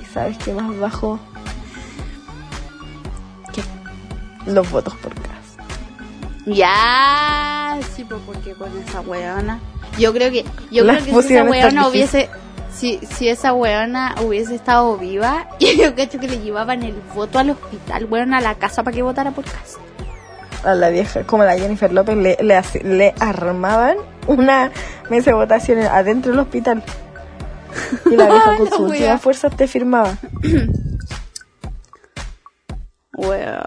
¿Y 0.00 0.04
sabes 0.14 0.38
qué 0.38 0.52
más 0.52 0.78
bajó? 0.78 1.18
Los 4.46 4.70
votos 4.70 4.94
por 4.96 5.12
casa. 5.14 5.32
Ya, 6.46 7.78
sí, 7.94 8.04
pues 8.04 8.20
porque 8.24 8.54
con 8.54 8.70
esa 8.78 9.00
weona. 9.00 9.58
Yo 9.98 10.12
creo 10.12 10.30
que, 10.30 10.44
yo 10.70 10.84
Las 10.84 11.02
creo 11.02 11.16
que 11.16 11.22
si 11.28 11.34
esa 11.34 11.44
weona 11.44 11.88
hubiese, 11.88 12.30
si, 12.72 12.98
si 13.10 13.28
esa 13.28 13.52
weona 13.52 14.14
hubiese 14.24 14.54
estado 14.54 14.96
viva, 14.96 15.48
yo 15.58 15.94
creo 15.94 16.08
que 16.08 16.28
le 16.28 16.38
llevaban 16.40 16.82
el 16.82 16.94
voto 17.14 17.38
al 17.38 17.50
hospital, 17.50 18.04
weona, 18.04 18.38
a 18.38 18.40
la 18.40 18.54
casa 18.54 18.82
para 18.84 18.94
que 18.94 19.02
votara 19.02 19.30
por 19.32 19.44
casa. 19.44 19.78
A 20.64 20.74
la 20.74 20.88
vieja, 20.90 21.24
como 21.24 21.44
la 21.44 21.56
Jennifer 21.58 21.92
López, 21.92 22.16
le, 22.16 22.36
le, 22.40 22.56
hace- 22.56 22.82
le 22.84 23.14
armaban 23.20 23.96
una 24.26 24.70
mesa 25.10 25.30
de 25.30 25.36
votaciones 25.36 25.86
adentro 25.88 26.30
del 26.32 26.40
hospital. 26.40 26.82
Y 28.10 28.16
la 28.16 28.26
vieja 28.26 28.56
con 28.58 28.68
su 28.70 28.82
última 28.84 29.18
fuerza 29.18 29.50
te 29.50 29.66
firmaba. 29.68 30.16
Weona. 33.16 33.64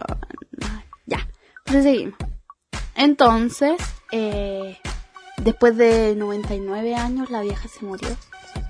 Proseguimos. 1.70 2.16
Entonces, 2.96 3.74
eh, 4.12 4.78
después 5.42 5.78
de 5.78 6.16
99 6.18 6.96
años, 6.96 7.30
la 7.30 7.42
vieja 7.42 7.68
se 7.68 7.86
murió. 7.86 8.10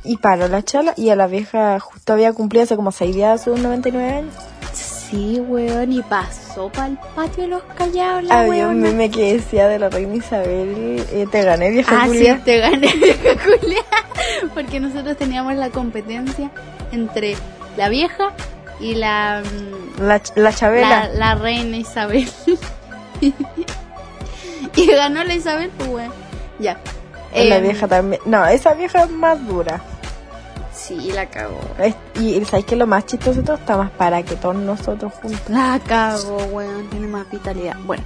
Y 0.04 0.18
paró 0.18 0.48
la 0.48 0.64
chala 0.64 0.94
y 0.98 1.10
a 1.10 1.16
la 1.16 1.28
vieja 1.28 1.80
justo 1.80 2.14
había 2.14 2.34
cumplido 2.34 2.64
hace 2.64 2.76
como 2.76 2.92
6 2.92 3.16
días 3.16 3.44
sus 3.44 3.60
99 3.60 4.10
años. 4.14 4.34
Sí, 4.74 5.40
weón, 5.40 5.92
y 5.92 6.02
pasó 6.04 6.70
para 6.72 6.88
el 6.88 6.98
patio 7.16 7.44
de 7.44 7.50
los 7.50 7.64
callados 7.76 8.24
la 8.26 8.42
Había 8.42 8.68
un 8.68 8.80
meme 8.80 9.10
que 9.10 9.34
decía 9.34 9.68
de 9.68 9.80
la 9.80 9.90
reina 9.90 10.14
Isabel, 10.16 11.04
eh, 11.12 11.26
te 11.32 11.44
gané 11.44 11.72
vieja 11.72 12.04
Ah, 12.04 12.06
culia. 12.06 12.36
sí, 12.38 12.42
te 12.46 12.60
gané, 12.60 12.94
vieja 12.96 13.30
culia. 13.44 13.82
Porque 14.54 14.80
nosotros 14.80 15.18
teníamos 15.18 15.56
la 15.56 15.72
competencia 15.72 16.52
entre 16.92 17.36
la 17.76 17.90
vieja 17.90 18.34
y 18.80 18.94
la, 18.96 19.42
mm, 19.44 20.02
La, 20.04 20.22
la 20.36 20.54
Chabela. 20.54 21.08
la, 21.08 21.14
la 21.14 21.36
reina 21.36 21.78
Isabel. 21.78 22.30
y 24.76 24.86
ganó 24.88 25.24
la 25.24 25.34
Isabel, 25.36 25.70
pues 25.78 25.90
bueno. 25.90 26.14
Ya. 26.60 26.80
la 27.34 27.58
Em, 27.58 27.64
vieja 27.64 27.88
también. 27.88 28.22
No, 28.26 28.46
esa 28.46 28.74
vieja 28.74 29.04
es 29.04 29.12
más 29.12 29.46
dura. 29.48 29.82
Sí, 30.74 31.12
la 31.14 31.26
cagó. 31.28 31.60
Es- 31.78 31.96
y 32.20 32.44
sabes 32.46 32.66
que 32.66 32.76
lo 32.76 32.88
más 32.88 33.06
chistoso 33.06 33.42
de 33.42 33.46
todo 33.46 33.58
está 33.58 33.78
más 33.78 33.92
para 33.92 34.24
que 34.24 34.36
todos 34.36 34.56
nosotros 34.56 35.14
juntos. 35.22 35.42
La 35.50 35.80
cagó, 35.86 36.38
weón. 36.52 36.90
Tiene 36.90 37.08
más 37.08 37.30
vitalidad. 37.30 37.76
Bueno. 37.86 38.04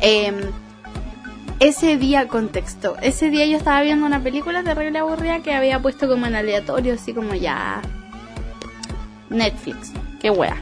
em, 0.00 0.36
ese 1.60 1.96
día, 1.96 2.28
contexto. 2.28 2.96
Ese 3.02 3.30
día 3.30 3.44
yo 3.46 3.56
estaba 3.56 3.80
viendo 3.82 4.06
una 4.06 4.22
película 4.22 4.62
terrible 4.62 4.98
aburrida 5.00 5.40
que 5.42 5.52
había 5.54 5.80
puesto 5.82 6.06
como 6.08 6.26
en 6.26 6.36
aleatorio, 6.36 6.94
así 6.94 7.12
como 7.14 7.34
ya. 7.34 7.82
Netflix. 9.30 9.92
Qué 10.20 10.30
wea. 10.30 10.56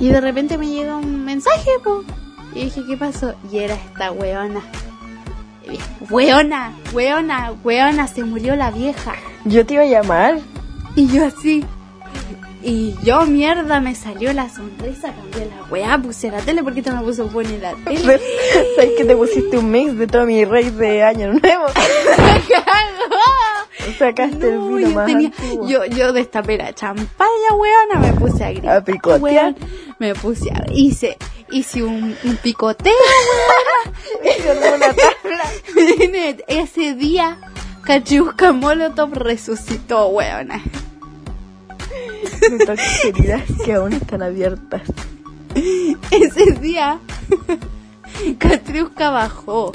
Y 0.00 0.08
de 0.10 0.20
repente 0.20 0.58
me 0.58 0.68
llega 0.68 0.96
un 0.96 1.24
mensaje, 1.24 1.70
po. 1.82 2.04
Y 2.54 2.64
dije, 2.64 2.82
¿qué 2.86 2.96
pasó? 2.96 3.34
Y 3.52 3.58
era 3.58 3.74
esta 3.74 4.12
weona. 4.12 4.60
Y 5.64 5.70
dije, 5.72 5.84
Weona, 6.10 6.72
weona, 6.92 7.52
weona, 7.62 8.06
se 8.08 8.24
murió 8.24 8.56
la 8.56 8.70
vieja. 8.70 9.14
Yo 9.44 9.66
te 9.66 9.74
iba 9.74 9.82
a 9.82 9.86
llamar. 9.86 10.38
Y 10.96 11.06
yo 11.08 11.26
así. 11.26 11.64
Y 12.62 12.96
yo, 13.04 13.24
mierda, 13.24 13.80
me 13.80 13.94
salió 13.94 14.32
la 14.32 14.48
sonrisa, 14.48 15.12
cambié 15.12 15.46
la 15.46 15.64
weá, 15.70 15.96
puse 15.98 16.30
la 16.30 16.40
tele 16.40 16.62
porque 16.64 16.82
te 16.82 16.90
me 16.90 17.02
puso 17.02 17.28
poner 17.28 17.60
la 17.60 17.74
tele. 17.84 18.20
sabes 18.76 18.90
que 18.96 19.04
te 19.04 19.14
pusiste 19.14 19.58
un 19.58 19.70
mix 19.70 19.96
de 19.96 20.06
todo 20.08 20.26
mi 20.26 20.44
rey 20.44 20.70
de 20.70 21.04
año 21.04 21.32
nuevo. 21.32 21.66
Sacaste 23.96 24.48
el 24.48 24.58
No, 24.58 24.68
vino 24.68 24.88
yo, 24.88 24.94
más 24.94 25.06
tenía, 25.06 25.32
yo, 25.66 25.84
yo 25.86 26.12
destapé 26.12 26.58
la 26.58 26.74
champaña, 26.74 27.54
weona, 27.56 28.00
me 28.00 28.12
puse 28.18 28.44
a 28.44 28.50
gritar. 28.50 28.76
A 28.76 28.84
picotear. 28.84 29.54
me 29.98 30.14
puse 30.14 30.50
a... 30.50 30.64
Hice, 30.72 31.16
hice 31.50 31.82
un, 31.82 32.16
un 32.24 32.36
picoteo, 32.36 32.92
armó 34.50 34.76
una 34.76 34.92
tabla. 34.94 35.44
weona. 35.76 36.36
Ese 36.46 36.94
día, 36.94 37.38
Cachuca 37.82 38.52
Molotov 38.52 39.14
resucitó, 39.14 40.08
weona. 40.08 40.62
Toca 42.66 42.74
heridas 43.04 43.42
que 43.64 43.74
aún 43.74 43.92
están 43.92 44.22
abiertas. 44.22 44.82
Ese 46.10 46.52
día, 46.60 47.00
Catriusca 48.38 49.10
bajó, 49.10 49.72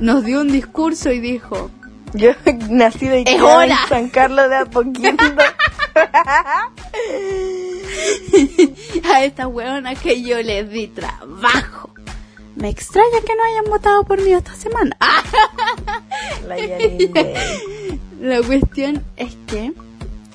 nos 0.00 0.24
dio 0.24 0.40
un 0.40 0.48
discurso 0.48 1.12
y 1.12 1.20
dijo, 1.20 1.70
Yo 2.14 2.30
nací 2.70 3.08
de 3.08 3.24
en 3.26 3.40
San 3.88 4.08
Carlos 4.08 4.48
de 4.48 4.56
Apoquindo. 4.56 5.24
a 9.12 9.24
estas 9.24 9.46
hueonas 9.46 9.98
que 9.98 10.22
yo 10.22 10.40
les 10.42 10.70
di 10.70 10.86
trabajo. 10.88 11.90
Me 12.56 12.68
extraña 12.68 13.20
que 13.26 13.34
no 13.34 13.42
hayan 13.44 13.64
votado 13.64 14.04
por 14.04 14.22
mí 14.22 14.32
esta 14.32 14.54
semana. 14.54 14.96
La. 16.46 16.56
La 18.20 18.42
cuestión 18.42 19.02
es 19.16 19.36
que. 19.48 19.72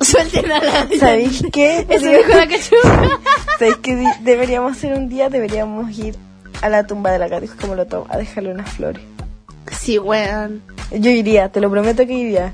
Suelten 0.02 0.52
a 0.52 0.64
la. 0.64 0.88
¿Sabéis 0.98 1.44
qué? 1.52 1.86
Eso 1.90 2.06
dijo 2.06 2.30
la 2.30 2.48
cachuga. 2.48 3.20
¿Sabéis 3.58 3.78
qué 3.78 4.06
deberíamos 4.22 4.78
hacer 4.78 4.94
un 4.94 5.10
día? 5.10 5.30
Deberíamos 5.30 5.98
ir 5.98 6.16
a 6.62 6.70
la 6.70 6.88
tumba 6.88 7.12
de 7.12 7.20
la 7.20 7.30
Katy 7.30 7.48
como 7.48 7.76
lo 7.76 7.86
tomo, 7.86 8.06
a 8.10 8.18
dejarle 8.18 8.54
unas 8.54 8.72
flores. 8.72 9.04
Sí, 9.72 10.00
weón. 10.00 10.62
Yo 10.92 11.10
iría, 11.12 11.50
te 11.50 11.62
lo 11.62 11.70
prometo 11.70 12.06
que 12.06 12.14
iría. 12.14 12.54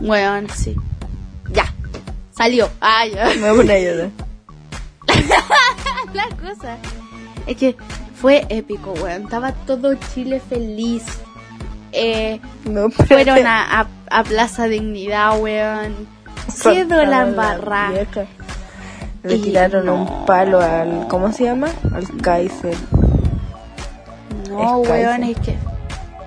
Weón, 0.00 0.48
sí. 0.50 0.74
Ya. 1.52 1.72
Salió. 2.36 2.68
Ah, 2.80 3.04
ya. 3.06 3.26
Me 3.40 3.50
voy 3.50 3.50
a 3.50 3.54
poner. 3.54 4.10
La 6.14 6.28
cosa 6.36 6.76
es 7.46 7.56
que 7.56 7.76
fue 8.20 8.44
épico, 8.48 8.92
weón. 9.02 9.22
Estaba 9.24 9.52
todo 9.52 9.94
Chile 10.14 10.40
feliz. 10.48 11.04
Eh, 11.92 12.40
No, 12.64 12.88
fueron 12.90 13.46
a, 13.46 13.80
a, 13.80 13.86
a 14.10 14.24
Plaza 14.24 14.66
Dignidad, 14.66 15.38
weón. 15.40 16.06
Quedó 16.62 17.04
la 17.04 17.22
embarrada. 17.22 18.06
Le 19.22 19.36
Y 19.36 19.42
tiraron 19.42 19.86
no. 19.86 19.94
un 19.94 20.26
palo 20.26 20.60
al. 20.60 21.06
¿Cómo 21.08 21.32
se 21.32 21.44
llama? 21.44 21.68
Al 21.94 22.06
Kaiser. 22.20 22.74
No, 24.50 24.82
Es 24.82 24.88
weón, 24.88 25.20
Kaiser. 25.20 25.30
es 25.30 25.38
que. 25.40 25.71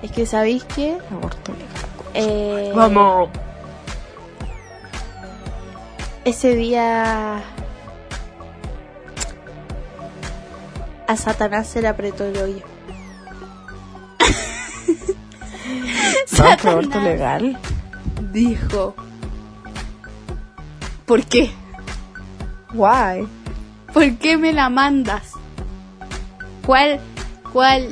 Es 0.06 0.12
que, 0.12 0.24
¿sabéis 0.24 0.62
qué? 0.62 0.96
Aborto 1.10 1.52
legal. 1.52 1.68
Eh, 2.14 2.72
Vamos. 2.72 3.28
Ese 6.24 6.54
día. 6.54 7.42
A 11.08 11.16
Satanás 11.16 11.66
se 11.66 11.82
le 11.82 11.88
apretó 11.88 12.24
el 12.24 12.36
hoyo. 12.36 12.62
Por 16.36 16.46
aborto 16.70 17.00
legal. 17.00 17.58
Dijo. 18.30 18.94
¿Por 21.04 21.24
qué? 21.24 21.50
Guay. 22.74 23.26
¿Por 23.92 24.16
qué 24.18 24.36
me 24.36 24.52
la 24.52 24.68
mandas? 24.68 25.32
¿Cuál? 26.64 27.00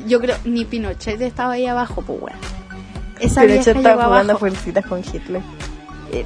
Yo 0.07 0.21
creo. 0.21 0.37
Ni 0.45 0.65
Pinochet 0.65 1.21
estaba 1.21 1.55
ahí 1.55 1.67
abajo, 1.67 2.03
pues 2.03 2.21
weón. 2.21 2.39
Esa 3.21 3.45
yo 3.45 3.55
estaba 3.55 4.05
jugando 4.07 4.33
abajo. 4.33 4.39
fuercitas 4.41 4.85
con 4.87 5.01
Hitler. 5.01 5.43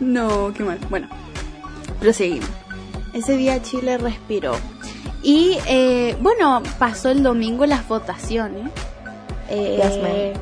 No, 0.00 0.52
qué 0.52 0.64
mal. 0.64 0.78
Bueno, 0.90 1.08
proseguimos. 2.00 2.48
Ese 3.12 3.36
día 3.36 3.62
Chile 3.62 3.98
respiró. 3.98 4.54
Y 5.22 5.58
eh, 5.68 6.16
bueno, 6.20 6.62
pasó 6.78 7.10
el 7.10 7.22
domingo 7.22 7.66
las 7.66 7.86
votaciones. 7.86 8.68
Eh, 9.48 10.32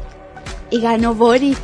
y 0.71 0.81
ganó 0.81 1.15
Boris, 1.15 1.59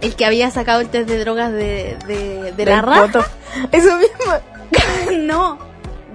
el 0.00 0.14
que 0.14 0.24
había 0.24 0.50
sacado 0.50 0.80
el 0.80 0.88
test 0.88 1.08
de 1.08 1.18
drogas 1.18 1.52
de, 1.52 1.98
de, 2.06 2.52
de 2.52 2.64
la 2.66 2.80
raja. 2.80 3.06
poto. 3.06 3.24
Eso 3.72 3.98
mismo. 3.98 5.16
no, 5.18 5.58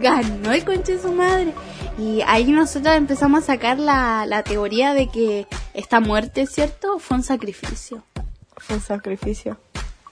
ganó 0.02 0.52
el 0.52 0.64
conche 0.66 0.96
de 0.96 1.02
su 1.02 1.12
madre. 1.12 1.54
Y 1.98 2.22
ahí 2.28 2.52
nosotros 2.52 2.96
empezamos 2.96 3.44
a 3.44 3.46
sacar 3.48 3.78
la, 3.78 4.26
la 4.26 4.44
teoría 4.44 4.94
de 4.94 5.08
que 5.10 5.48
esta 5.74 6.00
muerte, 6.00 6.46
¿cierto? 6.48 7.00
Fue 7.00 7.18
un 7.18 7.24
sacrificio. 7.24 8.04
Fue 8.58 8.78
un 8.78 8.82
sacrificio. 8.82 9.58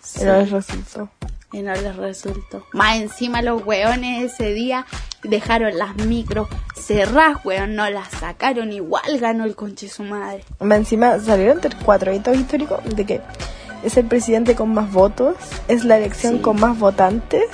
Sí. 0.01 0.21
Y 0.21 0.25
no 0.25 0.37
les 0.37 0.51
resultó. 0.51 1.09
Y 1.53 1.61
no 1.61 1.73
les 1.73 1.95
resultó. 1.95 2.65
Más 2.73 2.97
encima 2.97 3.41
los 3.41 3.65
weones 3.65 4.33
ese 4.33 4.53
día 4.53 4.85
dejaron 5.23 5.77
las 5.77 5.95
micros 5.95 6.49
cerradas, 6.75 7.43
weón, 7.45 7.75
no 7.75 7.89
las 7.89 8.09
sacaron. 8.09 8.73
Igual 8.73 9.19
ganó 9.19 9.45
el 9.45 9.55
conche 9.55 9.87
su 9.87 10.03
madre. 10.03 10.43
Más 10.59 10.79
Encima 10.79 11.19
salieron 11.19 11.61
cuatro 11.85 12.13
hitos 12.13 12.35
históricos 12.37 12.79
de 12.83 13.05
que 13.05 13.21
es 13.83 13.97
el 13.97 14.05
presidente 14.05 14.55
con 14.55 14.73
más 14.73 14.91
votos, 14.91 15.35
es 15.67 15.83
la 15.85 15.97
elección 15.97 16.35
Sí. 16.35 16.39
con 16.41 16.59
más 16.59 16.77
votantes. 16.77 17.45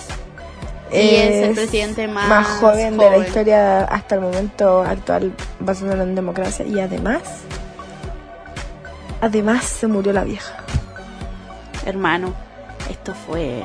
Y 0.91 1.15
es 1.15 1.47
el 1.47 1.55
presidente 1.55 2.07
más 2.07 2.47
joven, 2.59 2.97
de 2.97 3.09
la 3.09 3.17
historia 3.17 3.83
hasta 3.85 4.15
el 4.15 4.21
momento 4.21 4.83
actual 4.83 5.33
basándolo 5.59 6.03
en 6.03 6.13
democracia 6.13 6.67
y 6.67 6.79
además 6.79 7.21
además 9.19 9.63
se 9.63 9.87
murió 9.87 10.13
la 10.13 10.23
vieja 10.23 10.53
Hermano, 11.85 12.33
esto 12.89 13.13
fue... 13.13 13.63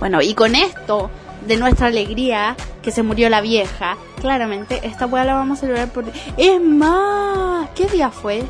Bueno, 0.00 0.22
y 0.22 0.34
con 0.34 0.54
esto 0.54 1.10
de 1.46 1.56
nuestra 1.56 1.86
alegría, 1.88 2.56
que 2.82 2.90
se 2.90 3.02
murió 3.02 3.28
la 3.28 3.40
vieja, 3.40 3.96
claramente 4.20 4.80
esta 4.82 5.06
weá 5.06 5.24
la 5.24 5.34
vamos 5.34 5.58
a 5.58 5.60
celebrar 5.60 5.88
por... 5.88 6.04
Es 6.36 6.60
más, 6.60 7.68
¿qué 7.76 7.86
día 7.86 8.10
fue? 8.10 8.42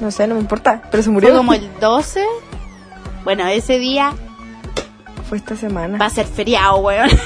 No 0.00 0.10
sé 0.10 0.26
no 0.26 0.34
me 0.34 0.40
importa 0.40 0.82
pero 0.90 1.02
se 1.02 1.10
murió 1.10 1.30
Fue 1.30 1.38
como 1.38 1.54
el 1.54 1.68
12. 1.80 2.24
Bueno, 3.24 3.46
ese 3.46 3.78
día 3.78 4.14
fue 5.28 5.38
esta 5.38 5.56
semana 5.56 5.98
va 5.98 6.06
a 6.06 6.10
ser 6.10 6.26
feriado, 6.26 6.76
weón. 6.78 7.10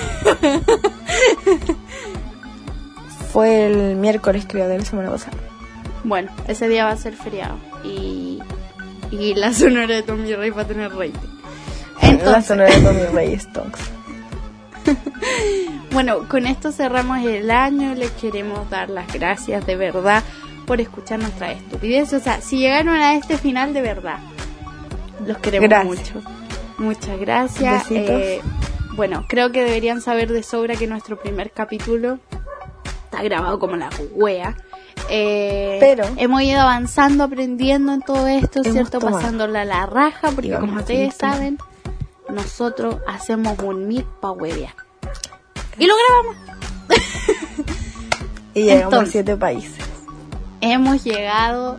fue 3.33 3.67
el 3.67 3.97
miércoles 3.97 4.47
creo 4.49 4.67
de 4.69 4.79
la 4.79 4.85
semana 4.85 5.11
pasada 5.11 5.37
Bueno, 6.05 6.31
ese 6.49 6.69
día 6.69 6.87
va 6.87 6.93
a 6.93 6.97
ser 6.97 7.15
feriado. 7.15 7.59
Y, 7.85 8.41
y 9.11 9.35
la 9.35 9.53
sonora 9.53 9.95
de 9.95 10.03
Tommy 10.03 10.35
Rey 10.35 10.51
va 10.51 10.63
a 10.63 10.67
tener 10.67 10.91
rating. 10.91 11.13
la 12.03 12.09
Entonces, 12.09 12.47
sonora 12.47 12.75
de 12.75 12.81
Tommy 12.83 13.07
Rey 13.13 13.39
Stonks 13.39 13.91
bueno, 15.93 16.29
con 16.29 16.47
esto 16.47 16.73
cerramos 16.73 17.19
el 17.25 17.51
año. 17.51 17.95
Les 17.95 18.11
queremos 18.13 18.69
dar 18.71 18.91
las 18.91 19.13
gracias 19.13 19.67
de 19.67 19.77
verdad 19.77 20.23
por 20.71 20.81
escuchar 20.81 21.19
nuestra 21.19 21.51
estupidez. 21.51 22.13
O 22.13 22.21
sea, 22.21 22.41
si 22.41 22.59
llegaron 22.59 22.95
a 22.95 23.17
este 23.17 23.37
final 23.37 23.75
de 23.75 23.83
verdad, 23.83 24.19
los 25.27 25.37
queremos 25.39 25.69
Gracias. 25.69 26.15
mucho. 26.15 26.29
Muchas 26.79 27.19
gracias. 27.19 27.91
Eh, 27.91 28.41
bueno, 28.93 29.25
creo 29.29 29.51
que 29.51 29.65
deberían 29.65 30.01
saber 30.01 30.31
de 30.31 30.45
sobra 30.45 30.77
que 30.77 30.87
nuestro 30.87 31.19
primer 31.19 31.51
capítulo 31.51 32.21
está 33.03 33.21
grabado 33.25 33.59
como 33.59 33.75
la 33.75 33.91
wea. 34.15 34.57
Eh, 35.09 35.79
Pero- 35.81 36.05
hemos 36.17 36.41
ido 36.43 36.61
avanzando, 36.61 37.25
aprendiendo 37.25 37.93
en 37.93 38.03
todo 38.03 38.29
esto, 38.29 38.63
¿cierto? 38.63 39.01
tomado. 39.01 39.17
Pasándola 39.17 39.63
a 39.63 39.65
la 39.65 39.87
raja, 39.87 40.31
porque 40.31 40.53
como 40.53 40.77
ustedes 40.77 41.17
saben, 41.17 41.59
nosotros 42.29 42.99
hacemos 43.09 43.59
un 43.59 43.89
meet 43.89 44.07
pa' 44.21 44.31
huevear. 44.31 44.77
Y 45.79 45.87
lo 45.89 45.95
grabamos. 45.97 46.37
y 48.55 48.63
llegamos 48.63 48.85
Entonces. 48.85 49.09
a 49.09 49.13
siete 49.13 49.37
países 49.37 49.90
Hemos 50.61 51.05
llegado, 51.05 51.79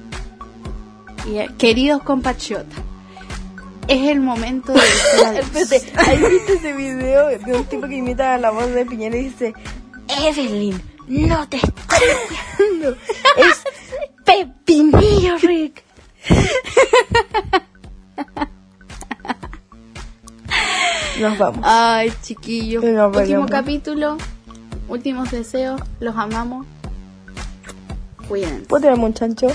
eh, 1.28 1.50
queridos 1.58 2.02
compatriotas, 2.02 2.80
es 3.88 4.10
el 4.10 4.20
momento 4.22 4.74
de. 4.74 4.80
Espérate, 5.40 5.94
¿has 5.96 6.30
visto 6.30 6.54
ese 6.54 6.74
video 6.74 7.28
de 7.28 7.56
un 7.56 7.66
tipo 7.66 7.88
que 7.88 7.98
imita 7.98 8.36
a 8.36 8.38
la 8.38 8.52
voz 8.52 8.72
de 8.72 8.86
Piñera 8.86 9.18
y 9.18 9.26
dice 9.26 9.54
Evelyn, 10.24 10.82
no 11.08 11.48
te 11.48 11.58
estoy 11.58 12.08
jugando, 12.58 12.90
es 13.38 13.64
Pepinillo 14.26 15.38
Rick. 15.38 15.84
Nos 21.20 21.38
vamos. 21.38 21.60
Ay, 21.64 22.12
chiquillos. 22.24 22.84
Último 22.84 23.46
capítulo, 23.46 24.18
últimos 24.88 25.30
deseos, 25.30 25.80
los 26.00 26.16
amamos. 26.16 26.66
Cuídense. 28.28 28.66
¿Puedo 28.68 28.82
tener 28.84 29.00
un 29.00 29.14
chancho? 29.14 29.48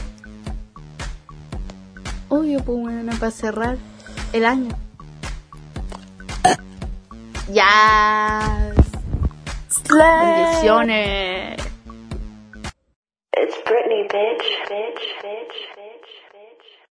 Obvio, 2.29 2.63
pues 2.63 2.79
bueno, 2.79 3.13
para 3.19 3.31
cerrar 3.31 3.77
el 4.33 4.45
año. 4.45 4.77
Ya. 7.53 8.73
Bendiciones. 9.89 11.63
It's 13.37 13.57
Britney, 13.65 14.03
bitch, 14.09 14.45
bitch, 14.69 15.03
bitch. 15.23 15.66